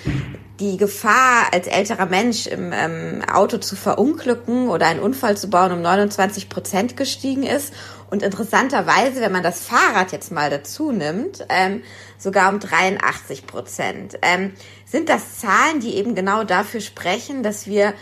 die 0.60 0.76
Gefahr, 0.76 1.52
als 1.52 1.66
älterer 1.66 2.06
Mensch 2.06 2.46
im 2.46 2.72
ähm, 2.72 3.22
Auto 3.30 3.58
zu 3.58 3.74
verunglücken 3.74 4.68
oder 4.68 4.86
einen 4.86 5.00
Unfall 5.00 5.36
zu 5.36 5.50
bauen, 5.50 5.72
um 5.72 5.82
29 5.82 6.48
Prozent 6.48 6.96
gestiegen 6.96 7.42
ist. 7.42 7.74
Und 8.10 8.22
interessanterweise, 8.22 9.20
wenn 9.20 9.32
man 9.32 9.42
das 9.42 9.60
Fahrrad 9.60 10.12
jetzt 10.12 10.30
mal 10.30 10.50
dazu 10.50 10.92
nimmt, 10.92 11.44
ähm, 11.48 11.82
sogar 12.18 12.52
um 12.52 12.60
83 12.60 13.46
Prozent. 13.46 14.18
Ähm, 14.22 14.52
sind 14.86 15.08
das 15.08 15.38
Zahlen, 15.38 15.80
die 15.80 15.96
eben 15.96 16.14
genau 16.14 16.44
dafür 16.44 16.80
sprechen, 16.80 17.42
dass 17.42 17.66
wir 17.66 17.94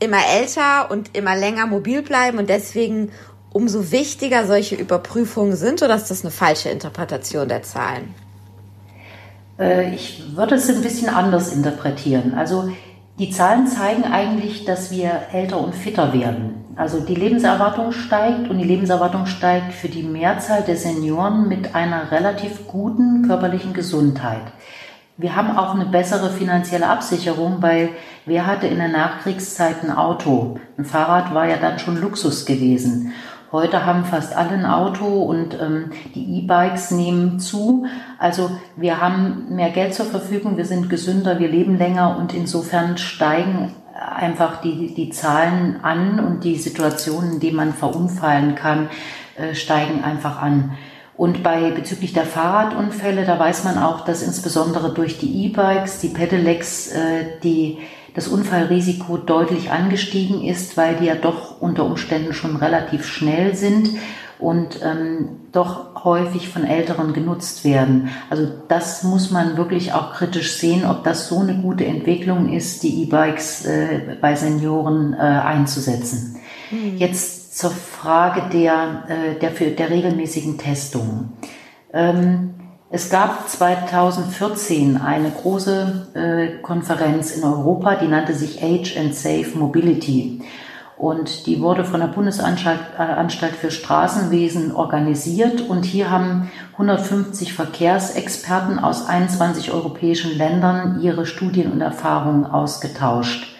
immer 0.00 0.26
älter 0.36 0.90
und 0.90 1.16
immer 1.16 1.36
länger 1.36 1.66
mobil 1.66 2.02
bleiben 2.02 2.38
und 2.38 2.48
deswegen 2.48 3.10
umso 3.52 3.90
wichtiger 3.90 4.46
solche 4.46 4.74
Überprüfungen 4.74 5.56
sind 5.56 5.82
oder 5.82 5.94
ist 5.94 6.10
das 6.10 6.22
eine 6.22 6.30
falsche 6.30 6.68
Interpretation 6.70 7.48
der 7.48 7.62
Zahlen? 7.62 8.14
Äh, 9.58 9.94
ich 9.94 10.22
würde 10.34 10.56
es 10.56 10.68
ein 10.68 10.82
bisschen 10.82 11.08
anders 11.08 11.52
interpretieren. 11.52 12.34
Also 12.34 12.70
die 13.18 13.30
Zahlen 13.30 13.66
zeigen 13.66 14.04
eigentlich, 14.04 14.64
dass 14.64 14.90
wir 14.90 15.10
älter 15.32 15.60
und 15.60 15.74
fitter 15.74 16.12
werden. 16.14 16.64
Also 16.76 17.00
die 17.00 17.14
Lebenserwartung 17.14 17.92
steigt 17.92 18.48
und 18.48 18.56
die 18.56 18.64
Lebenserwartung 18.64 19.26
steigt 19.26 19.74
für 19.74 19.88
die 19.88 20.02
Mehrzahl 20.02 20.62
der 20.62 20.76
Senioren 20.76 21.46
mit 21.46 21.74
einer 21.74 22.10
relativ 22.10 22.66
guten 22.66 23.26
körperlichen 23.26 23.74
Gesundheit. 23.74 24.40
Wir 25.20 25.36
haben 25.36 25.54
auch 25.54 25.74
eine 25.74 25.84
bessere 25.84 26.30
finanzielle 26.30 26.86
Absicherung, 26.86 27.60
weil 27.60 27.90
wer 28.24 28.46
hatte 28.46 28.66
in 28.66 28.78
der 28.78 28.88
Nachkriegszeit 28.88 29.84
ein 29.84 29.90
Auto? 29.90 30.58
Ein 30.78 30.86
Fahrrad 30.86 31.34
war 31.34 31.46
ja 31.46 31.58
dann 31.58 31.78
schon 31.78 32.00
Luxus 32.00 32.46
gewesen. 32.46 33.12
Heute 33.52 33.84
haben 33.84 34.06
fast 34.06 34.34
alle 34.34 34.52
ein 34.52 34.64
Auto 34.64 35.04
und 35.04 35.60
ähm, 35.60 35.90
die 36.14 36.38
E-Bikes 36.38 36.92
nehmen 36.92 37.38
zu. 37.38 37.84
Also 38.18 38.50
wir 38.76 39.02
haben 39.02 39.54
mehr 39.54 39.68
Geld 39.68 39.92
zur 39.92 40.06
Verfügung, 40.06 40.56
wir 40.56 40.64
sind 40.64 40.88
gesünder, 40.88 41.38
wir 41.38 41.48
leben 41.48 41.76
länger 41.76 42.16
und 42.16 42.32
insofern 42.32 42.96
steigen 42.96 43.74
einfach 43.92 44.62
die, 44.62 44.94
die 44.94 45.10
Zahlen 45.10 45.80
an 45.82 46.18
und 46.18 46.44
die 46.44 46.56
Situationen, 46.56 47.34
in 47.34 47.40
denen 47.40 47.56
man 47.56 47.74
verunfallen 47.74 48.54
kann, 48.54 48.88
äh, 49.36 49.54
steigen 49.54 50.02
einfach 50.02 50.40
an. 50.40 50.78
Und 51.20 51.42
bei 51.42 51.70
bezüglich 51.72 52.14
der 52.14 52.24
Fahrradunfälle, 52.24 53.26
da 53.26 53.38
weiß 53.38 53.64
man 53.64 53.76
auch, 53.76 54.06
dass 54.06 54.22
insbesondere 54.22 54.94
durch 54.94 55.18
die 55.18 55.44
E-Bikes, 55.44 56.00
die 56.00 56.08
Pedelecs, 56.08 56.92
äh, 56.92 57.26
die, 57.44 57.76
das 58.14 58.26
Unfallrisiko 58.26 59.18
deutlich 59.18 59.70
angestiegen 59.70 60.42
ist, 60.42 60.78
weil 60.78 60.96
die 60.96 61.04
ja 61.04 61.16
doch 61.16 61.60
unter 61.60 61.84
Umständen 61.84 62.32
schon 62.32 62.56
relativ 62.56 63.04
schnell 63.04 63.54
sind 63.54 63.90
und 64.38 64.80
ähm, 64.82 65.28
doch 65.52 66.04
häufig 66.04 66.48
von 66.48 66.64
Älteren 66.64 67.12
genutzt 67.12 67.66
werden. 67.66 68.08
Also 68.30 68.48
das 68.68 69.02
muss 69.02 69.30
man 69.30 69.58
wirklich 69.58 69.92
auch 69.92 70.14
kritisch 70.14 70.54
sehen, 70.54 70.86
ob 70.86 71.04
das 71.04 71.28
so 71.28 71.40
eine 71.40 71.56
gute 71.56 71.84
Entwicklung 71.84 72.50
ist, 72.50 72.82
die 72.82 73.02
E-Bikes 73.02 73.66
äh, 73.66 74.16
bei 74.22 74.36
Senioren 74.36 75.12
äh, 75.12 75.18
einzusetzen. 75.18 76.36
Mhm. 76.70 76.96
Jetzt 76.96 77.39
zur 77.50 77.70
Frage 77.70 78.42
der, 78.52 79.04
äh, 79.08 79.38
der, 79.38 79.50
der 79.50 79.90
regelmäßigen 79.90 80.56
Testung. 80.56 81.32
Ähm, 81.92 82.54
es 82.90 83.10
gab 83.10 83.48
2014 83.48 84.96
eine 84.96 85.30
große 85.30 86.08
äh, 86.14 86.62
Konferenz 86.62 87.32
in 87.32 87.44
Europa, 87.44 87.96
die 87.96 88.08
nannte 88.08 88.34
sich 88.34 88.62
Age 88.62 88.96
and 88.96 89.14
Safe 89.14 89.50
Mobility. 89.54 90.42
Und 90.96 91.46
die 91.46 91.60
wurde 91.60 91.84
von 91.84 92.00
der 92.00 92.08
Bundesanstalt 92.08 92.80
äh, 92.98 93.56
für 93.58 93.70
Straßenwesen 93.70 94.74
organisiert. 94.74 95.62
Und 95.62 95.84
hier 95.84 96.10
haben 96.10 96.50
150 96.72 97.54
Verkehrsexperten 97.54 98.78
aus 98.78 99.06
21 99.06 99.72
europäischen 99.72 100.36
Ländern 100.36 101.00
ihre 101.00 101.26
Studien 101.26 101.72
und 101.72 101.80
Erfahrungen 101.80 102.44
ausgetauscht. 102.44 103.56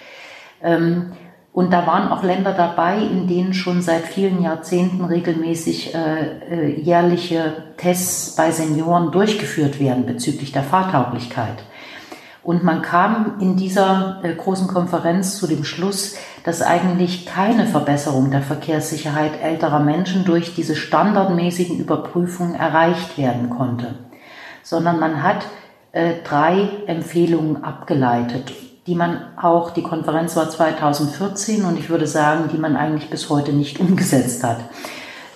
Ähm, 0.63 1.13
Und 1.53 1.73
da 1.73 1.87
waren 1.87 2.09
auch 2.09 2.23
Länder 2.23 2.53
dabei, 2.53 2.99
in 2.99 3.27
denen 3.27 3.55
schon 3.55 3.83
seit 3.83 4.07
vielen 4.07 4.43
Jahrzehnten 4.43 5.05
regelmäßig 5.05 5.95
äh, 5.95 6.39
äh, 6.49 6.81
jährliche 6.81 7.65
Tests 7.77 8.37
bei 8.37 8.53
Senioren 8.53 9.11
durchgeführt 9.11 9.81
werden 9.81 10.07
bezüglich 10.07 10.53
der 10.53 10.63
Fahrtauglichkeit. 10.63 11.65
Und 12.45 12.63
man 12.63 12.83
kam 12.83 13.35
in 13.41 13.57
dieser 13.57 14.21
äh, 14.23 14.33
großen 14.33 14.69
Konferenz 14.69 15.39
zu 15.39 15.49
dem 15.49 15.65
Schluss, 15.65 16.17
dass 16.45 16.63
eigentlich 16.63 17.27
keine 17.27 17.67
Verbesserung 17.67 18.31
der 18.31 18.43
Verkehrssicherheit 18.43 19.43
älterer 19.43 19.81
Menschen 19.81 20.25
durch 20.25 20.55
diese 20.55 20.77
standardmäßigen 20.77 21.79
Überprüfungen 21.79 22.55
erreicht 22.55 23.19
werden 23.19 23.51
konnte, 23.51 23.97
sondern 24.63 25.01
man 25.01 25.23
hat 25.23 25.47
äh, 25.93 26.15
drei 26.25 26.69
Empfehlungen 26.87 27.65
abgeleitet 27.65 28.53
die 28.91 28.97
man 28.97 29.21
auch, 29.41 29.71
die 29.71 29.85
Konferenz 29.85 30.35
war 30.35 30.51
2014 30.51 31.65
und 31.65 31.79
ich 31.79 31.91
würde 31.91 32.09
sagen, 32.09 32.51
die 32.53 32.59
man 32.59 32.75
eigentlich 32.75 33.09
bis 33.09 33.31
heute 33.31 33.53
nicht 33.53 33.79
umgesetzt 33.81 34.43
hat. 34.43 34.59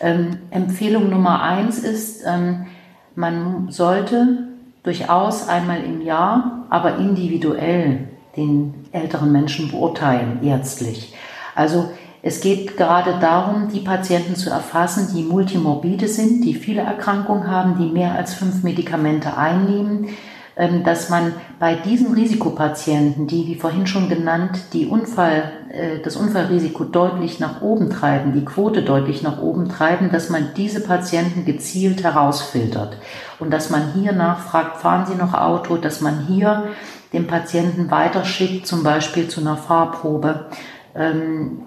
Ähm, 0.01 0.39
Empfehlung 0.51 1.09
Nummer 1.09 1.41
eins 1.41 1.79
ist, 1.79 2.25
ähm, 2.27 2.67
man 3.15 3.71
sollte 3.71 4.49
durchaus 4.83 5.49
einmal 5.49 5.85
im 5.85 6.01
Jahr, 6.01 6.67
aber 6.69 6.97
individuell 6.97 8.09
den 8.37 8.75
älteren 8.91 9.31
Menschen 9.31 9.71
beurteilen, 9.71 10.41
ärztlich. 10.43 11.15
Also 11.55 11.91
es 12.23 12.41
geht 12.41 12.77
gerade 12.77 13.21
darum, 13.21 13.69
die 13.73 13.79
Patienten 13.79 14.35
zu 14.35 14.51
erfassen, 14.51 15.15
die 15.15 15.23
multimorbide 15.23 16.09
sind, 16.09 16.45
die 16.45 16.55
viele 16.55 16.83
Erkrankungen 16.83 17.49
haben, 17.49 17.79
die 17.79 17.87
mehr 17.87 18.17
als 18.17 18.35
fünf 18.35 18.65
Medikamente 18.65 19.37
einnehmen, 19.37 20.09
dass 20.57 21.11
man 21.11 21.33
bei 21.59 21.75
diesen 21.75 22.15
Risikopatienten, 22.15 23.27
die, 23.27 23.47
wie 23.49 23.57
vorhin 23.57 23.89
schon 23.89 24.09
genannt, 24.09 24.67
die 24.73 24.87
Unfall, 24.87 25.51
äh, 25.71 25.99
das 25.99 26.15
Unfallrisiko 26.15 26.85
deutlich 26.85 27.41
nach 27.41 27.61
oben 27.61 27.91
treiben, 27.91 28.33
die 28.33 28.45
Quote 28.45 28.83
deutlich 28.83 29.23
nach 29.23 29.43
oben 29.43 29.69
treiben, 29.69 30.13
dass 30.13 30.31
man 30.31 30.51
diese 30.57 30.81
Patienten 30.81 31.45
gezielt 31.45 32.05
herausfiltert. 32.05 32.99
Und 33.41 33.51
dass 33.51 33.71
man 33.71 33.95
hier 33.95 34.13
nachfragt, 34.13 34.77
fahren 34.77 35.07
Sie 35.07 35.17
noch 35.17 35.35
Auto, 35.35 35.77
dass 35.77 36.01
man 36.01 36.27
hier 36.27 36.69
den 37.13 37.27
Patienten 37.27 37.91
weiterschickt, 37.91 38.67
zum 38.67 38.85
Beispiel 38.85 39.27
zu 39.27 39.41
einer 39.41 39.57
Fahrprobe. 39.57 40.47
Ähm, 40.95 41.63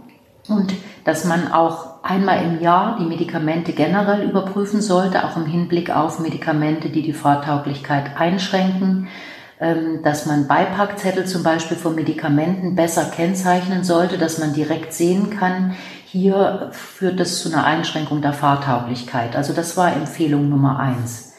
und 0.47 0.73
dass 1.03 1.25
man 1.25 1.51
auch 1.51 1.96
einmal 2.07 2.43
im 2.43 2.61
Jahr 2.61 2.97
die 2.99 3.05
Medikamente 3.05 3.73
generell 3.73 4.23
überprüfen 4.23 4.81
sollte, 4.81 5.25
auch 5.25 5.35
im 5.35 5.45
Hinblick 5.45 5.95
auf 5.95 6.19
Medikamente, 6.19 6.89
die 6.89 7.01
die 7.01 7.13
Fahrtauglichkeit 7.13 8.17
einschränken, 8.17 9.09
ähm, 9.59 10.01
dass 10.03 10.25
man 10.25 10.47
Beipackzettel 10.47 11.25
zum 11.25 11.43
Beispiel 11.43 11.77
von 11.77 11.95
Medikamenten 11.95 12.75
besser 12.75 13.05
kennzeichnen 13.05 13.83
sollte, 13.83 14.17
dass 14.17 14.37
man 14.39 14.53
direkt 14.53 14.93
sehen 14.93 15.29
kann, 15.31 15.75
hier 16.05 16.69
führt 16.71 17.19
es 17.19 17.41
zu 17.41 17.49
einer 17.51 17.65
Einschränkung 17.65 18.21
der 18.21 18.33
Fahrtauglichkeit. 18.33 19.35
Also 19.35 19.53
das 19.53 19.75
war 19.75 19.93
Empfehlung 19.93 20.47
Nummer 20.47 20.79
eins. 20.79 21.33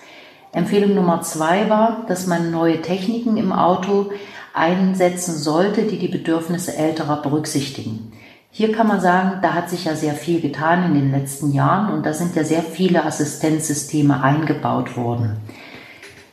Empfehlung 0.52 0.94
Nummer 0.94 1.22
zwei 1.22 1.70
war, 1.70 2.04
dass 2.06 2.26
man 2.26 2.50
neue 2.50 2.82
Techniken 2.82 3.36
im 3.38 3.52
Auto 3.52 4.12
einsetzen 4.52 5.36
sollte, 5.36 5.82
die 5.84 5.98
die 5.98 6.08
Bedürfnisse 6.08 6.76
älterer 6.76 7.22
berücksichtigen. 7.22 8.07
Hier 8.50 8.72
kann 8.72 8.88
man 8.88 9.00
sagen, 9.00 9.38
da 9.42 9.54
hat 9.54 9.68
sich 9.68 9.84
ja 9.84 9.94
sehr 9.94 10.14
viel 10.14 10.40
getan 10.40 10.84
in 10.84 10.94
den 10.94 11.12
letzten 11.12 11.52
Jahren 11.52 11.92
und 11.92 12.06
da 12.06 12.14
sind 12.14 12.34
ja 12.34 12.44
sehr 12.44 12.62
viele 12.62 13.04
Assistenzsysteme 13.04 14.22
eingebaut 14.22 14.96
worden. 14.96 15.36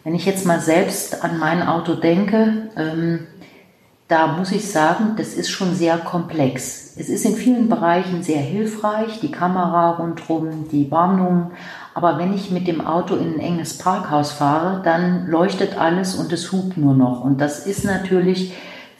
Wenn 0.03 0.15
ich 0.15 0.25
jetzt 0.25 0.45
mal 0.45 0.59
selbst 0.59 1.23
an 1.23 1.39
mein 1.39 1.67
Auto 1.67 1.95
denke, 1.95 2.69
ähm, 2.77 3.27
da 4.07 4.27
muss 4.27 4.51
ich 4.51 4.71
sagen, 4.71 5.15
das 5.17 5.33
ist 5.33 5.49
schon 5.49 5.73
sehr 5.73 5.97
komplex. 5.97 6.93
Es 6.95 7.09
ist 7.09 7.25
in 7.25 7.35
vielen 7.35 7.69
Bereichen 7.69 8.21
sehr 8.21 8.39
hilfreich, 8.39 9.19
die 9.19 9.31
Kamera 9.31 9.91
rundherum, 9.91 10.69
die 10.71 10.91
Warnung. 10.91 11.51
Aber 11.95 12.19
wenn 12.19 12.33
ich 12.33 12.51
mit 12.51 12.67
dem 12.67 12.85
Auto 12.85 13.15
in 13.15 13.33
ein 13.33 13.39
enges 13.39 13.79
Parkhaus 13.79 14.31
fahre, 14.31 14.81
dann 14.83 15.25
leuchtet 15.25 15.77
alles 15.77 16.13
und 16.13 16.31
es 16.31 16.51
hupt 16.51 16.77
nur 16.77 16.93
noch. 16.93 17.23
Und 17.23 17.41
das 17.41 17.65
ist 17.65 17.83
natürlich 17.83 18.53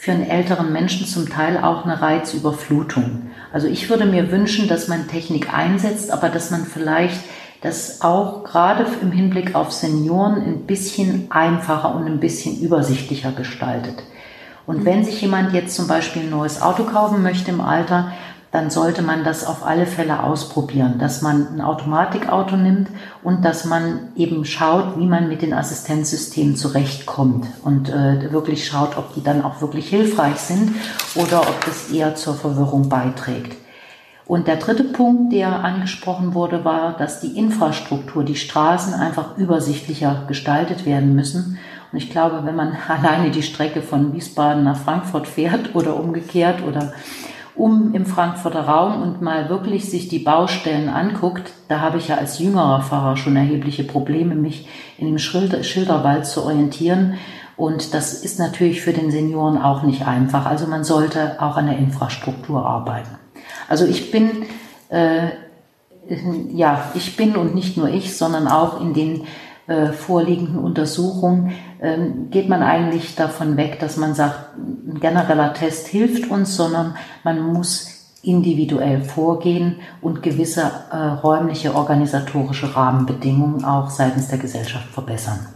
für 0.05 0.11
einen 0.11 0.29
älteren 0.29 0.71
Menschen 0.71 1.07
zum 1.07 1.27
Teil 1.27 1.57
auch 1.57 1.83
eine 1.83 1.99
Reizüberflutung. 1.99 3.23
Also 3.51 3.67
ich 3.67 3.89
würde 3.89 4.05
mir 4.05 4.31
wünschen, 4.31 4.67
dass 4.67 4.87
man 4.87 5.07
Technik 5.07 5.51
einsetzt, 5.51 6.11
aber 6.11 6.29
dass 6.29 6.51
man 6.51 6.63
vielleicht 6.63 7.21
das 7.61 8.03
auch 8.03 8.43
gerade 8.43 8.85
im 9.01 9.11
Hinblick 9.11 9.55
auf 9.55 9.71
Senioren 9.71 10.35
ein 10.43 10.67
bisschen 10.67 11.25
einfacher 11.31 11.95
und 11.95 12.05
ein 12.05 12.19
bisschen 12.19 12.61
übersichtlicher 12.61 13.31
gestaltet. 13.31 13.95
Und 14.67 14.85
wenn 14.85 15.03
sich 15.03 15.19
jemand 15.21 15.53
jetzt 15.53 15.75
zum 15.75 15.87
Beispiel 15.87 16.21
ein 16.21 16.29
neues 16.29 16.61
Auto 16.61 16.83
kaufen 16.83 17.23
möchte 17.23 17.49
im 17.49 17.61
Alter, 17.61 18.11
dann 18.51 18.69
sollte 18.69 19.01
man 19.01 19.23
das 19.23 19.45
auf 19.45 19.65
alle 19.65 19.85
Fälle 19.85 20.23
ausprobieren, 20.23 20.97
dass 20.97 21.21
man 21.21 21.55
ein 21.55 21.61
Automatikauto 21.61 22.55
nimmt 22.55 22.89
und 23.21 23.43
dass 23.43 23.65
man 23.65 24.09
eben 24.15 24.45
schaut, 24.45 24.97
wie 24.97 25.07
man 25.07 25.27
mit 25.27 25.41
den 25.41 25.53
Assistenzsystemen 25.53 26.55
zurechtkommt 26.55 27.47
und 27.63 27.89
äh, 27.89 28.31
wirklich 28.31 28.65
schaut, 28.65 28.97
ob 28.97 29.13
die 29.13 29.23
dann 29.23 29.43
auch 29.43 29.61
wirklich 29.61 29.89
hilfreich 29.89 30.37
sind 30.37 30.73
oder 31.15 31.41
ob 31.41 31.65
das 31.65 31.91
eher 31.91 32.15
zur 32.15 32.35
Verwirrung 32.35 32.87
beiträgt. 32.87 33.57
Und 34.27 34.47
der 34.47 34.55
dritte 34.55 34.83
Punkt, 34.83 35.33
der 35.33 35.63
angesprochen 35.63 36.33
wurde, 36.33 36.65
war, 36.65 36.97
dass 36.97 37.19
die 37.19 37.37
Infrastruktur, 37.37 38.23
die 38.23 38.35
Straßen 38.35 38.93
einfach 38.93 39.37
übersichtlicher 39.37 40.23
gestaltet 40.27 40.85
werden 40.85 41.13
müssen. 41.13 41.59
Und 41.91 41.97
ich 41.99 42.09
glaube, 42.09 42.41
wenn 42.43 42.55
man 42.55 42.75
alleine 42.87 43.29
die 43.29 43.43
Strecke 43.43 43.81
von 43.81 44.13
Wiesbaden 44.13 44.63
nach 44.63 44.77
Frankfurt 44.77 45.27
fährt 45.27 45.75
oder 45.75 45.95
umgekehrt 45.95 46.63
oder 46.63 46.93
um 47.55 47.93
im 47.93 48.05
Frankfurter 48.05 48.61
Raum 48.61 49.01
und 49.01 49.21
mal 49.21 49.49
wirklich 49.49 49.89
sich 49.89 50.09
die 50.09 50.19
Baustellen 50.19 50.89
anguckt, 50.89 51.53
da 51.67 51.79
habe 51.79 51.97
ich 51.97 52.09
ja 52.09 52.17
als 52.17 52.39
jüngerer 52.39 52.81
Fahrer 52.81 53.15
schon 53.17 53.35
erhebliche 53.35 53.83
Probleme, 53.83 54.35
mich 54.35 54.67
in 54.97 55.07
dem 55.07 55.17
Schilderwald 55.17 56.25
zu 56.25 56.43
orientieren. 56.43 57.15
Und 57.57 57.93
das 57.93 58.13
ist 58.13 58.39
natürlich 58.39 58.81
für 58.81 58.91
den 58.91 59.11
Senioren 59.11 59.61
auch 59.61 59.83
nicht 59.83 60.05
einfach. 60.05 60.45
Also 60.45 60.67
man 60.67 60.83
sollte 60.83 61.41
auch 61.41 61.55
an 61.55 61.67
der 61.67 61.77
Infrastruktur 61.77 62.65
arbeiten. 62.65 63.17
Also 63.69 63.85
ich 63.85 64.11
bin, 64.11 64.45
äh, 64.89 65.29
ja, 66.51 66.91
ich 66.93 67.15
bin 67.15 67.37
und 67.37 67.55
nicht 67.55 67.77
nur 67.77 67.87
ich, 67.87 68.17
sondern 68.17 68.47
auch 68.47 68.81
in 68.81 68.93
den 68.93 69.23
äh, 69.67 69.87
vorliegenden 69.87 70.59
Untersuchungen 70.59 71.53
ähm, 71.81 72.29
geht 72.29 72.49
man 72.49 72.61
eigentlich 72.61 73.15
davon 73.15 73.57
weg, 73.57 73.79
dass 73.79 73.97
man 73.97 74.13
sagt, 74.13 74.57
ein 74.57 74.99
genereller 74.99 75.53
Test 75.53 75.87
hilft 75.87 76.29
uns, 76.29 76.55
sondern 76.55 76.95
man 77.23 77.41
muss 77.41 77.95
individuell 78.21 79.01
vorgehen 79.03 79.77
und 80.01 80.23
gewisse 80.23 80.71
äh, 80.91 80.97
räumliche 80.97 81.75
organisatorische 81.75 82.75
Rahmenbedingungen 82.75 83.63
auch 83.65 83.89
seitens 83.89 84.27
der 84.27 84.39
Gesellschaft 84.39 84.87
verbessern. 84.89 85.54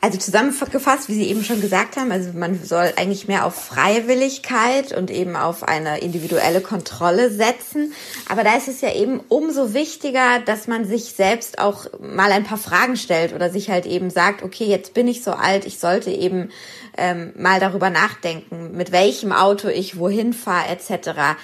Also 0.00 0.16
zusammengefasst, 0.18 1.08
wie 1.08 1.14
Sie 1.14 1.28
eben 1.28 1.42
schon 1.42 1.60
gesagt 1.60 1.96
haben, 1.96 2.12
also 2.12 2.30
man 2.32 2.62
soll 2.62 2.92
eigentlich 2.96 3.26
mehr 3.26 3.44
auf 3.44 3.56
Freiwilligkeit 3.56 4.96
und 4.96 5.10
eben 5.10 5.34
auf 5.34 5.64
eine 5.64 5.98
individuelle 5.98 6.60
Kontrolle 6.60 7.30
setzen. 7.30 7.92
Aber 8.28 8.44
da 8.44 8.56
ist 8.56 8.68
es 8.68 8.80
ja 8.80 8.94
eben 8.94 9.20
umso 9.28 9.74
wichtiger, 9.74 10.38
dass 10.44 10.68
man 10.68 10.84
sich 10.84 11.14
selbst 11.14 11.58
auch 11.58 11.86
mal 12.00 12.30
ein 12.30 12.44
paar 12.44 12.58
Fragen 12.58 12.96
stellt 12.96 13.34
oder 13.34 13.50
sich 13.50 13.70
halt 13.70 13.86
eben 13.86 14.10
sagt, 14.10 14.44
okay, 14.44 14.66
jetzt 14.66 14.94
bin 14.94 15.08
ich 15.08 15.24
so 15.24 15.32
alt, 15.32 15.66
ich 15.66 15.80
sollte 15.80 16.10
eben 16.10 16.50
ähm, 16.96 17.32
mal 17.36 17.58
darüber 17.58 17.90
nachdenken, 17.90 18.76
mit 18.76 18.92
welchem 18.92 19.32
Auto 19.32 19.66
ich 19.66 19.98
wohin 19.98 20.32
fahre 20.32 20.68
etc. 20.68 21.36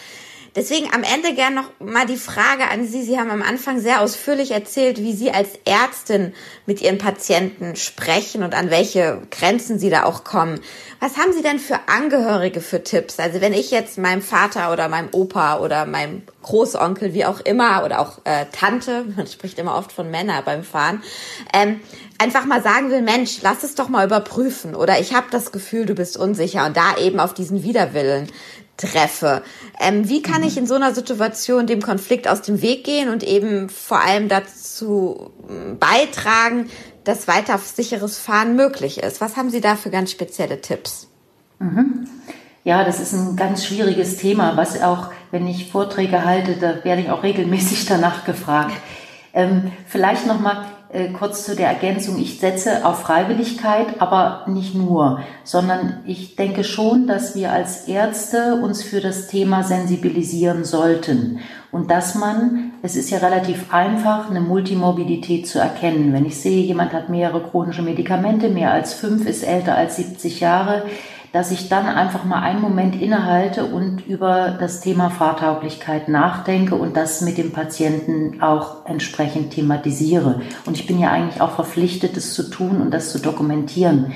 Deswegen 0.57 0.95
am 0.95 1.03
Ende 1.03 1.35
gern 1.35 1.55
noch 1.55 1.69
mal 1.81 2.07
die 2.07 2.17
Frage 2.17 2.71
an 2.71 2.87
Sie. 2.87 3.03
Sie 3.03 3.19
haben 3.19 3.31
am 3.31 3.43
Anfang 3.43 3.81
sehr 3.81 4.01
ausführlich 4.01 4.53
erzählt, 4.53 4.99
wie 4.99 5.13
Sie 5.13 5.33
als 5.33 5.49
Ärztin 5.65 6.33
mit 6.65 6.81
Ihren 6.81 6.99
Patienten 6.99 7.75
sprechen 7.75 8.45
und 8.45 8.55
an 8.55 8.71
welche 8.71 9.23
Grenzen 9.33 9.81
Sie 9.81 9.91
da 9.91 10.05
auch 10.05 10.23
kommen. 10.23 10.61
Was 11.01 11.17
haben 11.17 11.33
Sie 11.33 11.43
denn 11.43 11.59
für 11.59 11.81
Angehörige 11.89 12.61
für 12.61 12.85
Tipps? 12.85 13.19
Also 13.19 13.41
wenn 13.41 13.53
ich 13.53 13.73
jetzt 13.73 13.99
meinem 13.99 14.23
Vater 14.23 14.73
oder 14.73 14.89
meinem 14.89 15.09
Opa 15.11 15.59
oder 15.59 15.87
meinem 15.87 16.23
Großonkel, 16.43 17.15
wie 17.15 17.25
auch 17.25 17.41
immer, 17.41 17.85
oder 17.85 17.99
auch 17.99 18.19
äh, 18.23 18.47
Tante, 18.53 19.05
man 19.17 19.27
spricht 19.27 19.59
immer 19.59 19.75
oft 19.77 19.91
von 19.91 20.09
Männern 20.09 20.45
beim 20.45 20.63
Fahren, 20.63 21.03
ähm, 21.53 21.81
einfach 22.19 22.45
mal 22.45 22.63
sagen 22.63 22.91
will, 22.91 23.03
Mensch, 23.03 23.39
lass 23.43 23.65
es 23.65 23.75
doch 23.75 23.89
mal 23.89 24.07
überprüfen. 24.07 24.77
Oder 24.77 25.01
ich 25.01 25.15
habe 25.15 25.27
das 25.33 25.51
Gefühl, 25.51 25.85
du 25.85 25.97
bist 25.97 26.17
unsicher 26.17 26.65
und 26.65 26.77
da 26.77 26.97
eben 26.97 27.19
auf 27.19 27.35
diesen 27.35 27.65
Widerwillen 27.65 28.29
treffe. 28.77 29.43
Ähm, 29.81 30.09
wie 30.09 30.23
kann 30.23 30.43
ich 30.43 30.57
in 30.57 30.67
so 30.67 30.75
einer 30.75 30.95
Situation 30.95 31.67
dem 31.67 31.81
Konflikt 31.81 32.29
aus 32.29 32.43
dem 32.43 32.63
Weg 32.63 32.85
gehen 32.85 33.09
und 33.09 33.23
eben 33.23 33.69
vor 33.69 34.01
allem 34.01 34.29
dazu 34.29 35.31
ähm, 35.49 35.79
beitragen, 35.79 36.69
dass 37.05 37.29
weiter 37.29 37.59
sicheres 37.59 38.19
Fahren 38.19 38.57
möglich 38.57 38.99
ist? 38.99 39.21
Was 39.21 39.37
haben 39.37 39.51
Sie 39.51 39.61
da 39.61 39.77
für 39.77 39.91
ganz 39.91 40.11
spezielle 40.11 40.61
Tipps? 40.61 41.09
Mhm. 41.59 42.09
Ja, 42.65 42.83
das 42.83 42.99
ist 42.99 43.13
ein 43.13 43.37
ganz 43.37 43.67
schwieriges 43.67 44.17
Thema, 44.17 44.57
was 44.57 44.81
auch, 44.83 45.11
wenn 45.31 45.47
ich 45.47 45.71
Vorträge 45.71 46.25
halte, 46.25 46.55
da 46.55 46.83
werde 46.83 47.03
ich 47.03 47.11
auch 47.11 47.23
regelmäßig 47.23 47.85
danach 47.85 48.25
gefragt. 48.25 48.73
Ähm, 49.35 49.71
vielleicht 49.87 50.27
nochmal, 50.27 50.65
äh, 50.95 51.09
kurz 51.09 51.45
zu 51.45 51.57
der 51.57 51.69
Ergänzung, 51.69 52.21
ich 52.21 52.39
setze 52.39 52.87
auf 52.87 53.01
Freiwilligkeit, 53.01 54.01
aber 54.01 54.45
nicht 54.47 54.77
nur, 54.77 55.19
sondern 55.43 56.05
ich 56.07 56.37
denke 56.37 56.63
schon, 56.63 57.09
dass 57.09 57.35
wir 57.35 57.51
als 57.53 57.89
Ärzte 57.89 58.55
uns 58.63 58.85
für 58.85 59.01
das 59.01 59.27
Thema 59.27 59.65
sensibilisieren 59.65 60.65
sollten 60.65 61.41
und 61.73 61.91
dass 61.91 62.15
man, 62.15 62.71
es 62.83 62.95
ist 62.95 63.11
ja 63.11 63.19
relativ 63.19 63.75
einfach, 63.75 64.31
eine 64.31 64.41
Multimorbidität 64.41 65.49
zu 65.49 65.59
erkennen. 65.59 66.13
Wenn 66.13 66.27
ich 66.27 66.41
sehe, 66.41 66.63
jemand 66.63 66.93
hat 66.93 67.09
mehrere 67.09 67.43
chronische 67.43 67.83
Medikamente, 67.83 68.49
mehr 68.49 68.71
als 68.71 68.95
fünf, 68.95 69.27
ist 69.27 69.43
älter 69.43 69.77
als 69.77 69.97
70 69.97 70.39
Jahre, 70.39 70.85
dass 71.35 71.51
ich 71.51 71.69
dann 71.69 71.87
einfach 71.87 72.25
mal 72.25 72.43
einen 72.43 72.61
Moment 72.61 72.95
innehalte 72.95 73.65
und 73.65 74.07
über 74.07 74.57
das 74.61 74.81
Thema 74.81 75.11
Fahrtauglichkeit 75.11 76.09
nachdenke 76.09 76.77
und 76.77 76.97
das 76.97 77.23
mit 77.23 77.39
dem 77.39 77.51
Patienten 77.51 78.41
auch 78.41 78.87
entsprechend 78.87 79.51
thematisiere. 79.51 80.43
Und 80.65 80.79
ich 80.79 80.87
bin 80.87 81.01
ja 81.01 81.11
eigentlich 81.11 81.41
auch 81.41 81.51
verpflichtet, 81.51 82.17
das 82.17 82.35
zu 82.35 82.51
tun 82.51 82.81
und 82.81 82.93
das 82.95 83.11
zu 83.11 83.19
dokumentieren. 83.19 84.13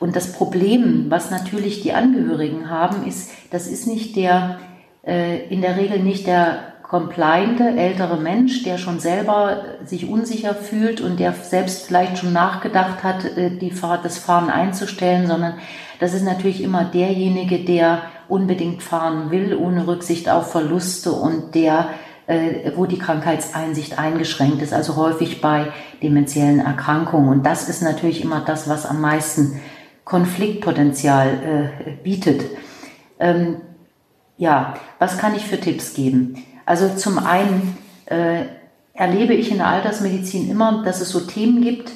Und 0.00 0.16
das 0.16 0.34
Problem, 0.34 1.06
was 1.08 1.30
natürlich 1.30 1.80
die 1.80 1.94
Angehörigen 1.94 2.68
haben, 2.68 3.06
ist, 3.06 3.30
das 3.50 3.66
ist 3.66 3.86
nicht 3.86 4.14
der, 4.16 4.58
äh, 5.02 5.48
in 5.48 5.62
der 5.62 5.78
Regel 5.78 6.00
nicht 6.00 6.26
der 6.26 6.74
compliante 6.90 7.62
ältere 7.62 8.16
Mensch, 8.16 8.64
der 8.64 8.76
schon 8.76 8.98
selber 8.98 9.62
sich 9.84 10.08
unsicher 10.08 10.56
fühlt 10.56 11.00
und 11.00 11.20
der 11.20 11.32
selbst 11.34 11.86
vielleicht 11.86 12.18
schon 12.18 12.32
nachgedacht 12.32 13.04
hat, 13.04 13.24
äh, 13.36 13.56
die 13.56 13.70
Fahrt, 13.70 14.04
das 14.04 14.18
Fahren 14.18 14.50
einzustellen, 14.50 15.28
sondern 15.28 15.54
das 16.00 16.14
ist 16.14 16.24
natürlich 16.24 16.60
immer 16.60 16.84
derjenige, 16.84 17.60
der 17.60 18.02
unbedingt 18.26 18.82
fahren 18.82 19.30
will, 19.30 19.54
ohne 19.54 19.86
Rücksicht 19.86 20.28
auf 20.28 20.50
Verluste 20.50 21.12
und 21.12 21.54
der, 21.54 21.90
äh, 22.26 22.72
wo 22.74 22.86
die 22.86 22.98
Krankheitseinsicht 22.98 23.96
eingeschränkt 23.96 24.60
ist, 24.60 24.72
also 24.72 24.96
häufig 24.96 25.40
bei 25.40 25.68
dementiellen 26.02 26.58
Erkrankungen. 26.58 27.28
Und 27.28 27.46
das 27.46 27.68
ist 27.68 27.82
natürlich 27.82 28.24
immer 28.24 28.40
das, 28.40 28.68
was 28.68 28.84
am 28.84 29.00
meisten 29.00 29.60
Konfliktpotenzial 30.04 31.70
äh, 31.86 31.90
bietet. 32.02 32.42
Ähm, 33.20 33.60
ja, 34.38 34.74
was 34.98 35.18
kann 35.18 35.36
ich 35.36 35.46
für 35.46 35.60
Tipps 35.60 35.94
geben? 35.94 36.34
Also 36.70 36.88
zum 36.90 37.18
einen 37.18 37.76
äh, 38.06 38.44
erlebe 38.94 39.34
ich 39.34 39.50
in 39.50 39.56
der 39.56 39.66
Altersmedizin 39.66 40.48
immer, 40.48 40.84
dass 40.84 41.00
es 41.00 41.10
so 41.10 41.18
Themen 41.18 41.62
gibt, 41.62 41.90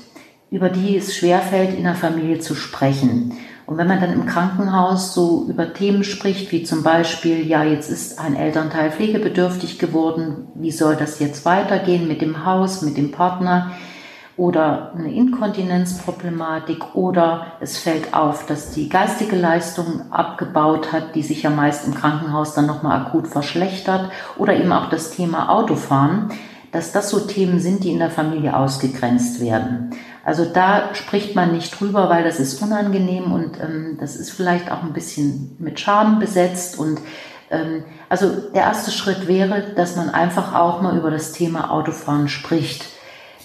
über 0.50 0.68
die 0.68 0.96
es 0.96 1.14
schwerfällt, 1.14 1.78
in 1.78 1.84
der 1.84 1.94
Familie 1.94 2.40
zu 2.40 2.56
sprechen. 2.56 3.34
Und 3.66 3.76
wenn 3.78 3.86
man 3.86 4.00
dann 4.00 4.12
im 4.12 4.26
Krankenhaus 4.26 5.14
so 5.14 5.46
über 5.48 5.72
Themen 5.74 6.02
spricht, 6.02 6.50
wie 6.50 6.64
zum 6.64 6.82
Beispiel, 6.82 7.46
ja, 7.46 7.62
jetzt 7.62 7.88
ist 7.88 8.18
ein 8.18 8.34
Elternteil 8.34 8.90
pflegebedürftig 8.90 9.78
geworden, 9.78 10.48
wie 10.56 10.72
soll 10.72 10.96
das 10.96 11.20
jetzt 11.20 11.44
weitergehen 11.44 12.08
mit 12.08 12.20
dem 12.20 12.44
Haus, 12.44 12.82
mit 12.82 12.96
dem 12.96 13.12
Partner? 13.12 13.70
Oder 14.36 14.92
eine 14.94 15.14
Inkontinenzproblematik 15.14 16.94
oder 16.94 17.52
es 17.60 17.78
fällt 17.78 18.14
auf, 18.14 18.46
dass 18.46 18.70
die 18.70 18.88
geistige 18.88 19.36
Leistung 19.36 20.10
abgebaut 20.10 20.92
hat, 20.92 21.14
die 21.14 21.22
sich 21.22 21.44
ja 21.44 21.50
meist 21.50 21.86
im 21.86 21.94
Krankenhaus 21.94 22.54
dann 22.54 22.66
nochmal 22.66 23.00
akut 23.00 23.28
verschlechtert 23.28 24.10
oder 24.36 24.56
eben 24.56 24.72
auch 24.72 24.88
das 24.88 25.12
Thema 25.12 25.50
Autofahren, 25.50 26.32
dass 26.72 26.90
das 26.90 27.10
so 27.10 27.20
Themen 27.20 27.60
sind, 27.60 27.84
die 27.84 27.92
in 27.92 28.00
der 28.00 28.10
Familie 28.10 28.56
ausgegrenzt 28.56 29.40
werden. 29.40 29.90
Also 30.24 30.44
da 30.44 30.94
spricht 30.94 31.36
man 31.36 31.52
nicht 31.52 31.78
drüber, 31.78 32.08
weil 32.08 32.24
das 32.24 32.40
ist 32.40 32.60
unangenehm 32.60 33.30
und 33.30 33.60
ähm, 33.60 33.98
das 34.00 34.16
ist 34.16 34.30
vielleicht 34.32 34.72
auch 34.72 34.82
ein 34.82 34.92
bisschen 34.92 35.54
mit 35.60 35.78
Scham 35.78 36.18
besetzt 36.18 36.78
und 36.78 36.98
ähm, 37.50 37.84
also 38.08 38.30
der 38.52 38.62
erste 38.62 38.90
Schritt 38.90 39.28
wäre, 39.28 39.74
dass 39.76 39.94
man 39.94 40.10
einfach 40.10 40.54
auch 40.54 40.82
mal 40.82 40.96
über 40.96 41.12
das 41.12 41.30
Thema 41.30 41.70
Autofahren 41.70 42.28
spricht 42.28 42.93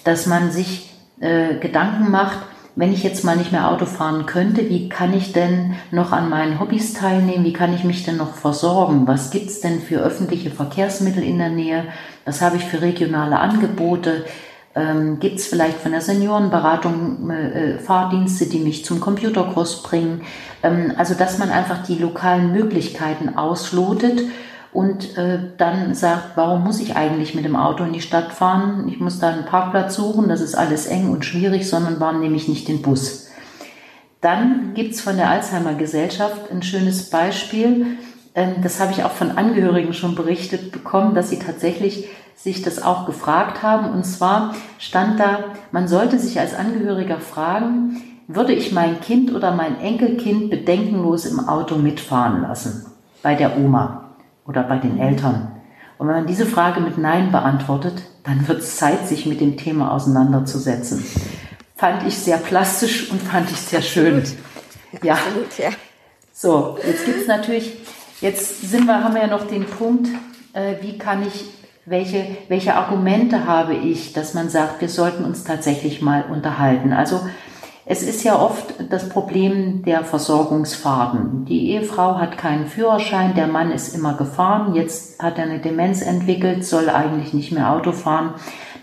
dass 0.04 0.26
man 0.26 0.50
sich 0.50 0.90
äh, 1.20 1.56
Gedanken 1.56 2.10
macht, 2.10 2.38
wenn 2.76 2.92
ich 2.92 3.02
jetzt 3.02 3.24
mal 3.24 3.36
nicht 3.36 3.52
mehr 3.52 3.68
Auto 3.68 3.84
fahren 3.84 4.26
könnte, 4.26 4.68
wie 4.68 4.88
kann 4.88 5.12
ich 5.12 5.32
denn 5.32 5.74
noch 5.90 6.12
an 6.12 6.30
meinen 6.30 6.60
Hobbys 6.60 6.94
teilnehmen? 6.94 7.44
Wie 7.44 7.52
kann 7.52 7.74
ich 7.74 7.84
mich 7.84 8.04
denn 8.04 8.16
noch 8.16 8.34
versorgen? 8.34 9.06
Was 9.06 9.30
gibt's 9.30 9.60
denn 9.60 9.80
für 9.80 9.98
öffentliche 9.98 10.50
Verkehrsmittel 10.50 11.22
in 11.22 11.38
der 11.38 11.50
Nähe? 11.50 11.84
Was 12.24 12.40
habe 12.40 12.56
ich 12.56 12.64
für 12.64 12.80
regionale 12.80 13.38
Angebote? 13.38 14.24
Ähm, 14.74 15.18
Gibt 15.18 15.40
es 15.40 15.48
vielleicht 15.48 15.78
von 15.78 15.90
der 15.90 16.00
Seniorenberatung 16.00 17.28
äh, 17.30 17.78
Fahrdienste, 17.78 18.46
die 18.46 18.60
mich 18.60 18.84
zum 18.84 19.00
Computerkurs 19.00 19.82
bringen? 19.82 20.22
Ähm, 20.62 20.92
also 20.96 21.14
dass 21.14 21.38
man 21.38 21.50
einfach 21.50 21.82
die 21.82 21.98
lokalen 21.98 22.52
Möglichkeiten 22.52 23.36
auslotet 23.36 24.22
und 24.72 25.16
äh, 25.18 25.38
dann 25.56 25.94
sagt, 25.94 26.36
warum 26.36 26.62
muss 26.62 26.80
ich 26.80 26.94
eigentlich 26.94 27.34
mit 27.34 27.44
dem 27.44 27.56
Auto 27.56 27.82
in 27.82 27.92
die 27.92 28.00
Stadt 28.00 28.32
fahren? 28.32 28.86
Ich 28.88 29.00
muss 29.00 29.18
da 29.18 29.30
einen 29.30 29.44
Parkplatz 29.44 29.96
suchen, 29.96 30.28
das 30.28 30.40
ist 30.40 30.54
alles 30.54 30.86
eng 30.86 31.10
und 31.10 31.24
schwierig, 31.24 31.68
sondern 31.68 31.98
warum 31.98 32.20
nehme 32.20 32.36
ich 32.36 32.48
nicht 32.48 32.68
den 32.68 32.82
Bus? 32.82 33.28
Dann 34.20 34.74
gibt's 34.74 35.00
von 35.00 35.16
der 35.16 35.30
Alzheimer 35.30 35.74
Gesellschaft 35.74 36.52
ein 36.52 36.62
schönes 36.62 37.10
Beispiel. 37.10 37.98
Ähm, 38.34 38.56
das 38.62 38.78
habe 38.78 38.92
ich 38.92 39.02
auch 39.02 39.10
von 39.10 39.32
Angehörigen 39.32 39.92
schon 39.92 40.14
berichtet 40.14 40.70
bekommen, 40.70 41.14
dass 41.14 41.30
sie 41.30 41.38
tatsächlich 41.38 42.08
sich 42.36 42.62
das 42.62 42.80
auch 42.80 43.06
gefragt 43.06 43.62
haben. 43.62 43.90
Und 43.90 44.04
zwar 44.04 44.54
stand 44.78 45.18
da, 45.18 45.44
man 45.72 45.88
sollte 45.88 46.18
sich 46.18 46.38
als 46.38 46.54
Angehöriger 46.54 47.18
fragen, 47.18 48.02
würde 48.28 48.52
ich 48.52 48.70
mein 48.70 49.00
Kind 49.00 49.34
oder 49.34 49.52
mein 49.52 49.80
Enkelkind 49.80 50.50
bedenkenlos 50.50 51.26
im 51.26 51.40
Auto 51.40 51.74
mitfahren 51.74 52.42
lassen 52.42 52.86
bei 53.22 53.34
der 53.34 53.58
Oma? 53.58 54.09
Oder 54.50 54.64
bei 54.64 54.78
den 54.78 54.98
Eltern? 54.98 55.52
Und 55.96 56.08
wenn 56.08 56.16
man 56.16 56.26
diese 56.26 56.44
Frage 56.44 56.80
mit 56.80 56.98
Nein 56.98 57.30
beantwortet, 57.30 58.02
dann 58.24 58.48
wird 58.48 58.60
es 58.60 58.76
Zeit, 58.76 59.06
sich 59.06 59.26
mit 59.26 59.40
dem 59.40 59.56
Thema 59.56 59.92
auseinanderzusetzen. 59.92 61.04
Fand 61.76 62.06
ich 62.06 62.18
sehr 62.18 62.36
plastisch 62.36 63.10
und 63.10 63.22
fand 63.22 63.50
ich 63.50 63.58
sehr 63.58 63.80
schön. 63.80 64.22
Ja. 65.02 65.14
Absolut, 65.14 65.56
ja. 65.56 65.70
So, 66.32 66.78
jetzt 66.84 67.06
gibt 67.06 67.18
es 67.18 67.26
natürlich, 67.28 67.76
jetzt 68.20 68.68
sind 68.68 68.86
wir, 68.86 69.04
haben 69.04 69.14
wir 69.14 69.22
ja 69.22 69.28
noch 69.28 69.46
den 69.46 69.64
Punkt, 69.64 70.08
äh, 70.52 70.74
wie 70.80 70.98
kann 70.98 71.22
ich, 71.22 71.44
welche, 71.86 72.26
welche 72.48 72.74
Argumente 72.74 73.46
habe 73.46 73.74
ich, 73.74 74.12
dass 74.12 74.34
man 74.34 74.48
sagt, 74.48 74.80
wir 74.80 74.88
sollten 74.88 75.24
uns 75.24 75.44
tatsächlich 75.44 76.02
mal 76.02 76.24
unterhalten. 76.28 76.92
Also 76.92 77.20
es 77.90 78.04
ist 78.04 78.22
ja 78.22 78.38
oft 78.38 78.74
das 78.88 79.08
Problem 79.08 79.82
der 79.82 80.04
Versorgungsfahrten. 80.04 81.44
Die 81.46 81.72
Ehefrau 81.72 82.20
hat 82.20 82.38
keinen 82.38 82.66
Führerschein, 82.66 83.34
der 83.34 83.48
Mann 83.48 83.72
ist 83.72 83.96
immer 83.96 84.14
gefahren, 84.14 84.76
jetzt 84.76 85.20
hat 85.20 85.38
er 85.38 85.44
eine 85.46 85.58
Demenz 85.58 86.00
entwickelt, 86.00 86.64
soll 86.64 86.88
eigentlich 86.88 87.34
nicht 87.34 87.50
mehr 87.50 87.72
Auto 87.72 87.90
fahren. 87.90 88.34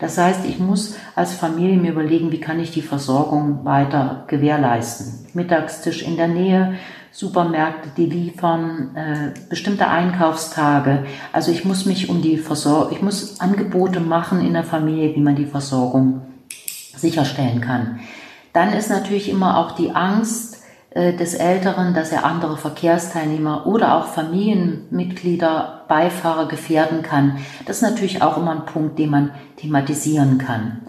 Das 0.01 0.17
heißt, 0.17 0.41
ich 0.45 0.59
muss 0.59 0.97
als 1.15 1.31
Familie 1.31 1.77
mir 1.77 1.93
überlegen, 1.93 2.33
wie 2.33 2.41
kann 2.41 2.59
ich 2.59 2.71
die 2.71 2.81
Versorgung 2.81 3.63
weiter 3.63 4.25
gewährleisten. 4.27 5.25
Mittagstisch 5.33 6.01
in 6.01 6.17
der 6.17 6.27
Nähe, 6.27 6.73
Supermärkte, 7.13 7.91
die 7.95 8.07
liefern, 8.07 8.93
äh, 8.93 9.39
bestimmte 9.49 9.87
Einkaufstage. 9.87 11.05
Also 11.31 11.53
ich 11.53 11.63
muss 11.63 11.85
mich 11.85 12.09
um 12.09 12.21
die 12.21 12.35
Versorgung, 12.35 12.91
ich 12.91 13.01
muss 13.01 13.39
Angebote 13.39 14.01
machen 14.01 14.45
in 14.45 14.51
der 14.51 14.65
Familie, 14.65 15.15
wie 15.15 15.21
man 15.21 15.37
die 15.37 15.45
Versorgung 15.45 16.23
sicherstellen 16.93 17.61
kann. 17.61 18.01
Dann 18.57 18.73
ist 18.73 18.89
natürlich 18.89 19.29
immer 19.29 19.59
auch 19.59 19.73
die 19.73 19.91
Angst 19.91 20.63
äh, 20.89 21.13
des 21.13 21.35
Älteren, 21.35 21.93
dass 21.93 22.11
er 22.11 22.25
andere 22.25 22.57
Verkehrsteilnehmer 22.57 23.67
oder 23.67 23.93
auch 23.93 24.07
Familienmitglieder, 24.07 25.83
Beifahrer 25.87 26.47
gefährden 26.47 27.03
kann. 27.03 27.37
Das 27.67 27.75
ist 27.75 27.81
natürlich 27.83 28.23
auch 28.23 28.35
immer 28.35 28.49
ein 28.53 28.65
Punkt, 28.65 28.97
den 28.97 29.11
man 29.11 29.31
thematisieren 29.57 30.39
kann. 30.39 30.79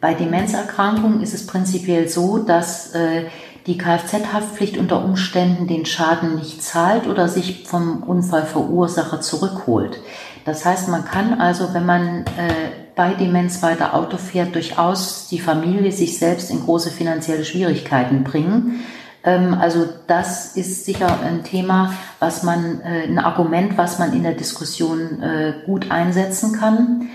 Bei 0.00 0.14
Demenzerkrankungen 0.14 1.20
ist 1.20 1.34
es 1.34 1.46
prinzipiell 1.46 2.08
so, 2.08 2.38
dass 2.38 2.94
äh, 2.94 3.26
die 3.66 3.76
Kfz-Haftpflicht 3.76 4.78
unter 4.78 5.04
Umständen 5.04 5.66
den 5.66 5.84
Schaden 5.84 6.36
nicht 6.36 6.62
zahlt 6.62 7.06
oder 7.06 7.28
sich 7.28 7.68
vom 7.68 8.02
Unfallverursacher 8.02 9.20
zurückholt. 9.20 10.00
Das 10.46 10.64
heißt, 10.64 10.88
man 10.88 11.04
kann 11.04 11.38
also, 11.38 11.74
wenn 11.74 11.84
man 11.84 12.24
äh, 12.38 12.89
bei 13.00 13.14
Demenz 13.14 13.62
weiter 13.62 13.94
Auto 13.94 14.18
fährt, 14.18 14.54
durchaus 14.54 15.26
die 15.28 15.38
Familie 15.38 15.90
sich 15.90 16.18
selbst 16.18 16.50
in 16.50 16.60
große 16.60 16.90
finanzielle 16.90 17.46
Schwierigkeiten 17.46 18.24
bringen. 18.24 18.80
Ähm, 19.24 19.54
also 19.58 19.86
das 20.06 20.54
ist 20.54 20.84
sicher 20.84 21.18
ein 21.24 21.42
Thema, 21.42 21.94
was 22.18 22.42
man, 22.42 22.82
äh, 22.82 23.04
ein 23.04 23.18
Argument, 23.18 23.78
was 23.78 23.98
man 23.98 24.12
in 24.12 24.22
der 24.22 24.34
Diskussion 24.34 25.22
äh, 25.22 25.54
gut 25.64 25.90
einsetzen 25.90 26.52
kann. 26.52 27.08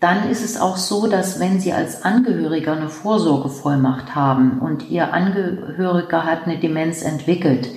Dann 0.00 0.28
ist 0.28 0.44
es 0.44 0.60
auch 0.60 0.76
so, 0.76 1.06
dass 1.06 1.38
wenn 1.38 1.60
Sie 1.60 1.72
als 1.72 2.02
Angehöriger 2.02 2.72
eine 2.72 2.88
Vorsorgevollmacht 2.88 4.16
haben 4.16 4.58
und 4.58 4.90
Ihr 4.90 5.14
Angehöriger 5.14 6.24
hat 6.24 6.46
eine 6.46 6.58
Demenz 6.58 7.00
entwickelt, 7.02 7.68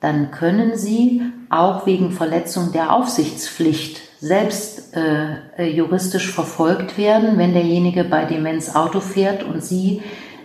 dann 0.00 0.32
können 0.32 0.76
Sie 0.76 1.22
auch 1.48 1.86
wegen 1.86 2.10
Verletzung 2.10 2.72
der 2.72 2.92
Aufsichtspflicht 2.92 4.11
selbst 4.22 4.94
äh, 4.94 5.66
juristisch 5.66 6.30
verfolgt 6.30 6.96
werden, 6.96 7.38
wenn 7.38 7.54
derjenige 7.54 8.04
bei 8.04 8.24
Demenz 8.24 8.76
Auto 8.76 9.00
fährt 9.00 9.42
und 9.42 9.64
Sie 9.64 10.00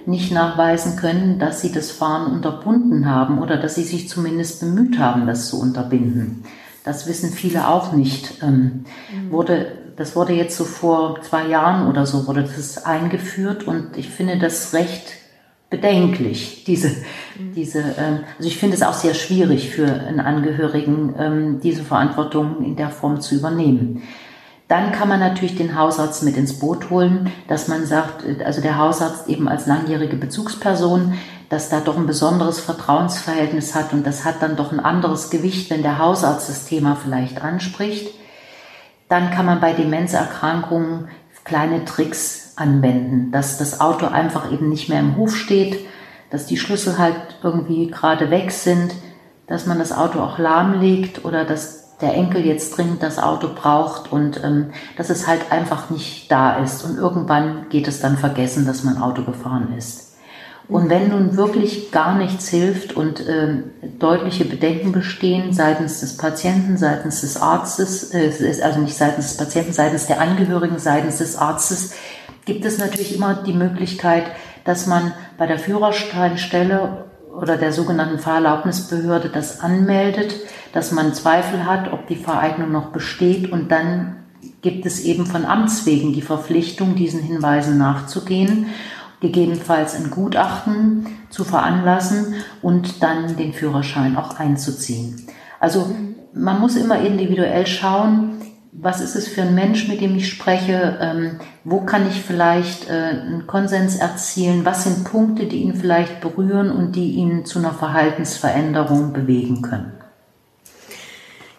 nicht 0.07 0.31
nachweisen 0.31 0.95
können, 0.95 1.37
dass 1.37 1.61
Sie 1.61 1.71
das 1.71 1.91
Fahren 1.91 2.31
unterbunden 2.31 3.07
haben 3.07 3.37
oder 3.37 3.57
dass 3.57 3.75
Sie 3.75 3.83
sich 3.83 4.09
zumindest 4.09 4.61
bemüht 4.61 4.97
haben, 4.97 5.27
das 5.27 5.47
zu 5.47 5.61
unterbinden. 5.61 6.43
Das 6.83 7.05
wissen 7.07 7.29
viele 7.31 7.67
auch 7.67 7.91
nicht. 7.91 8.41
Ähm, 8.41 8.85
mhm. 9.13 9.31
Wurde 9.31 9.67
das 9.95 10.15
wurde 10.15 10.33
jetzt 10.33 10.57
so 10.57 10.63
vor 10.63 11.21
zwei 11.21 11.47
Jahren 11.47 11.87
oder 11.87 12.05
so 12.05 12.27
wurde 12.27 12.43
das 12.43 12.83
eingeführt 12.83 13.67
und 13.67 13.97
ich 13.97 14.09
finde 14.09 14.37
das 14.37 14.73
recht 14.73 15.13
bedenklich, 15.69 16.63
diese, 16.65 16.91
diese, 17.55 17.79
ähm, 17.79 18.19
also 18.37 18.47
ich 18.47 18.57
finde 18.57 18.75
es 18.75 18.83
auch 18.83 18.93
sehr 18.93 19.13
schwierig 19.13 19.69
für 19.69 19.85
einen 19.85 20.19
Angehörigen, 20.19 21.13
ähm, 21.19 21.59
diese 21.61 21.83
Verantwortung 21.83 22.63
in 22.63 22.75
der 22.75 22.89
Form 22.89 23.19
zu 23.19 23.35
übernehmen. 23.35 24.01
Dann 24.69 24.91
kann 24.91 25.07
man 25.07 25.19
natürlich 25.19 25.55
den 25.55 25.77
Hausarzt 25.77 26.23
mit 26.23 26.35
ins 26.35 26.59
Boot 26.59 26.89
holen, 26.89 27.31
dass 27.47 27.67
man 27.69 27.85
sagt, 27.85 28.25
also 28.43 28.61
der 28.61 28.77
Hausarzt 28.77 29.29
eben 29.29 29.47
als 29.47 29.65
langjährige 29.65 30.17
Bezugsperson, 30.17 31.13
dass 31.49 31.69
da 31.69 31.79
doch 31.79 31.95
ein 31.95 32.07
besonderes 32.07 32.59
Vertrauensverhältnis 32.59 33.75
hat 33.75 33.93
und 33.93 34.05
das 34.05 34.25
hat 34.25 34.41
dann 34.41 34.57
doch 34.57 34.73
ein 34.73 34.81
anderes 34.81 35.29
Gewicht, 35.29 35.69
wenn 35.69 35.83
der 35.83 35.97
Hausarzt 35.97 36.49
das 36.49 36.65
Thema 36.65 36.95
vielleicht 36.95 37.41
anspricht. 37.41 38.13
Dann 39.07 39.31
kann 39.31 39.45
man 39.45 39.61
bei 39.61 39.71
Demenzerkrankungen 39.71 41.07
kleine 41.45 41.85
Tricks 41.85 42.46
anwenden, 42.57 43.31
dass 43.31 43.57
das 43.57 43.79
Auto 43.79 44.07
einfach 44.07 44.51
eben 44.51 44.69
nicht 44.69 44.89
mehr 44.89 44.99
im 44.99 45.15
Hof 45.15 45.35
steht, 45.35 45.79
dass 46.29 46.45
die 46.45 46.57
Schlüssel 46.57 46.97
halt 46.97 47.15
irgendwie 47.43 47.87
gerade 47.87 48.29
weg 48.29 48.51
sind, 48.51 48.93
dass 49.47 49.65
man 49.65 49.79
das 49.79 49.91
Auto 49.91 50.19
auch 50.19 50.37
lahmlegt 50.37 51.23
oder 51.23 51.45
dass 51.45 51.97
der 51.99 52.13
Enkel 52.13 52.45
jetzt 52.45 52.77
dringend 52.77 53.01
das 53.01 53.17
Auto 53.17 53.49
braucht 53.55 54.11
und 54.11 54.43
ähm, 54.43 54.67
dass 54.97 55.09
es 55.09 55.27
halt 55.27 55.51
einfach 55.51 55.89
nicht 55.89 56.31
da 56.31 56.57
ist. 56.57 56.83
Und 56.83 56.97
irgendwann 56.97 57.69
geht 57.69 57.87
es 57.87 57.99
dann 57.99 58.17
vergessen, 58.17 58.67
dass 58.67 58.83
man 58.83 59.01
Auto 59.01 59.23
gefahren 59.23 59.73
ist. 59.75 60.07
Und 60.69 60.89
wenn 60.89 61.09
nun 61.09 61.37
wirklich 61.37 61.91
gar 61.91 62.17
nichts 62.17 62.49
hilft 62.49 62.93
und 62.93 63.23
ähm, 63.27 63.71
deutliche 63.99 64.43
Bedenken 64.43 64.91
bestehen 64.91 65.53
seitens 65.53 66.01
des 66.01 66.17
Patienten, 66.17 66.77
seitens 66.77 67.21
des 67.21 67.41
Arztes, 67.41 68.13
äh, 68.13 68.31
also 68.61 68.79
nicht 68.79 68.97
seitens 68.97 69.27
des 69.29 69.37
Patienten, 69.37 69.71
seitens 69.71 70.07
der 70.07 70.19
Angehörigen, 70.19 70.77
seitens 70.77 71.19
des 71.19 71.37
Arztes, 71.37 71.93
gibt 72.47 72.65
es 72.65 72.79
natürlich 72.79 73.13
immer 73.13 73.35
die 73.35 73.53
Möglichkeit, 73.53 74.23
dass 74.63 74.87
man 74.87 75.11
bei 75.37 75.45
der 75.45 75.59
Führerscheinstelle 75.59 77.05
oder 77.39 77.57
der 77.57 77.71
sogenannten 77.71 78.17
Fahrerlaubnisbehörde 78.17 79.29
das 79.29 79.59
anmeldet, 79.59 80.33
dass 80.73 80.91
man 80.91 81.13
Zweifel 81.13 81.65
hat, 81.65 81.93
ob 81.93 82.07
die 82.07 82.15
Vereignung 82.15 82.71
noch 82.71 82.91
besteht 82.91 83.51
und 83.51 83.69
dann 83.69 84.23
gibt 84.61 84.85
es 84.85 85.01
eben 85.01 85.25
von 85.25 85.45
Amts 85.45 85.85
wegen 85.85 86.13
die 86.13 86.21
Verpflichtung, 86.21 86.95
diesen 86.95 87.21
Hinweisen 87.21 87.77
nachzugehen, 87.77 88.67
gegebenenfalls 89.19 89.95
ein 89.95 90.09
Gutachten 90.09 91.05
zu 91.29 91.43
veranlassen 91.43 92.35
und 92.61 93.03
dann 93.03 93.35
den 93.35 93.53
Führerschein 93.53 94.15
auch 94.15 94.39
einzuziehen. 94.39 95.27
Also 95.59 95.93
man 96.33 96.59
muss 96.59 96.75
immer 96.75 96.99
individuell 96.99 97.67
schauen, 97.67 98.41
was 98.71 99.01
ist 99.01 99.15
es 99.15 99.27
für 99.27 99.41
ein 99.41 99.55
Mensch, 99.55 99.87
mit 99.87 100.01
dem 100.01 100.15
ich 100.15 100.29
spreche, 100.29 100.97
ähm, 101.01 101.39
wo 101.63 101.81
kann 101.81 102.07
ich 102.07 102.21
vielleicht 102.21 102.89
äh, 102.89 102.93
einen 102.93 103.47
Konsens 103.47 103.95
erzielen, 103.97 104.65
was 104.65 104.83
sind 104.83 105.03
Punkte, 105.03 105.45
die 105.45 105.63
ihn 105.63 105.75
vielleicht 105.75 106.21
berühren 106.21 106.71
und 106.71 106.95
die 106.95 107.13
ihn 107.13 107.45
zu 107.45 107.59
einer 107.59 107.73
Verhaltensveränderung 107.73 109.13
bewegen 109.13 109.61
können. 109.61 109.93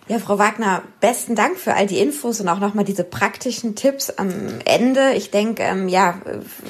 Ja, 0.09 0.19
Frau 0.19 0.39
Wagner, 0.39 0.83
besten 1.01 1.35
Dank 1.35 1.59
für 1.59 1.75
all 1.75 1.87
die 1.87 1.99
Infos 1.99 2.41
und 2.41 2.49
auch 2.49 2.61
nochmal 2.61 2.87
diese 2.87 3.05
praktischen 3.05 3.75
Tipps 3.75 4.09
am 4.09 4.31
Ende. 4.65 5.13
Ich 5.15 5.31
denke, 5.31 5.63
ähm, 5.65 5.87
ja, 5.87 6.23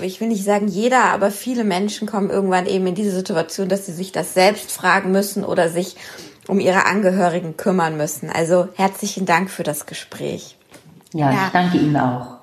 ich 0.03 0.21
will 0.21 0.27
nicht 0.27 0.45
sagen 0.45 0.67
jeder, 0.67 1.05
aber 1.05 1.31
viele 1.31 1.63
Menschen 1.63 2.09
kommen 2.09 2.31
irgendwann 2.31 2.67
eben 2.67 2.89
in 2.89 2.97
diese 2.97 3.13
Situation, 3.13 3.69
dass 3.69 3.87
sie 3.87 3.93
sich 3.93 4.11
das 4.11 4.35
selbst 4.35 4.73
fragen 4.73 5.13
müssen 5.13 5.45
oder 5.45 5.69
sich 5.69 5.95
um 6.49 6.59
ihre 6.59 6.87
Angehörigen 6.87 7.57
kümmern 7.57 7.97
müssen. 7.97 8.31
Also 8.31 8.69
herzlichen 8.75 9.27
Dank 9.27 9.51
für 9.51 9.63
das 9.63 9.87
Gespräch. 9.87 10.57
Ja, 11.13 11.31
ja. 11.31 11.47
ich 11.47 11.53
danke 11.53 11.79
Ihnen 11.79 11.97
auch. 11.97 12.39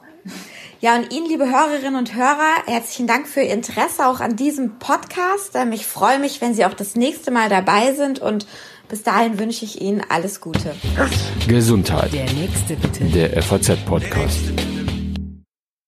Ja, 0.82 0.96
und 0.96 1.12
Ihnen, 1.12 1.28
liebe 1.28 1.46
Hörerinnen 1.46 1.96
und 1.96 2.16
Hörer, 2.16 2.64
herzlichen 2.68 3.08
Dank 3.08 3.28
für 3.28 3.42
Ihr 3.42 3.54
Interesse 3.54 4.08
auch 4.08 4.20
an 4.20 4.36
diesem 4.36 4.78
Podcast. 4.78 5.56
Ähm, 5.56 5.72
ich 5.72 5.86
freue 5.86 6.20
mich, 6.20 6.42
wenn 6.42 6.54
Sie 6.54 6.66
auch 6.66 6.74
das 6.74 6.96
nächste 6.96 7.32
Mal 7.32 7.50
dabei 7.50 7.94
sind 7.94 8.20
und 8.20 8.46
bis 8.88 9.02
dahin 9.02 9.40
wünsche 9.40 9.66
ich 9.66 9.82
Ihnen 9.82 10.04
alles 10.10 10.42
Gute. 10.42 10.76
Gesundheit. 11.48 12.14
Der 12.14 12.32
nächste 12.34 12.76
bitte. 12.76 13.06
Der 13.06 13.42
FAZ-Podcast. 13.42 14.52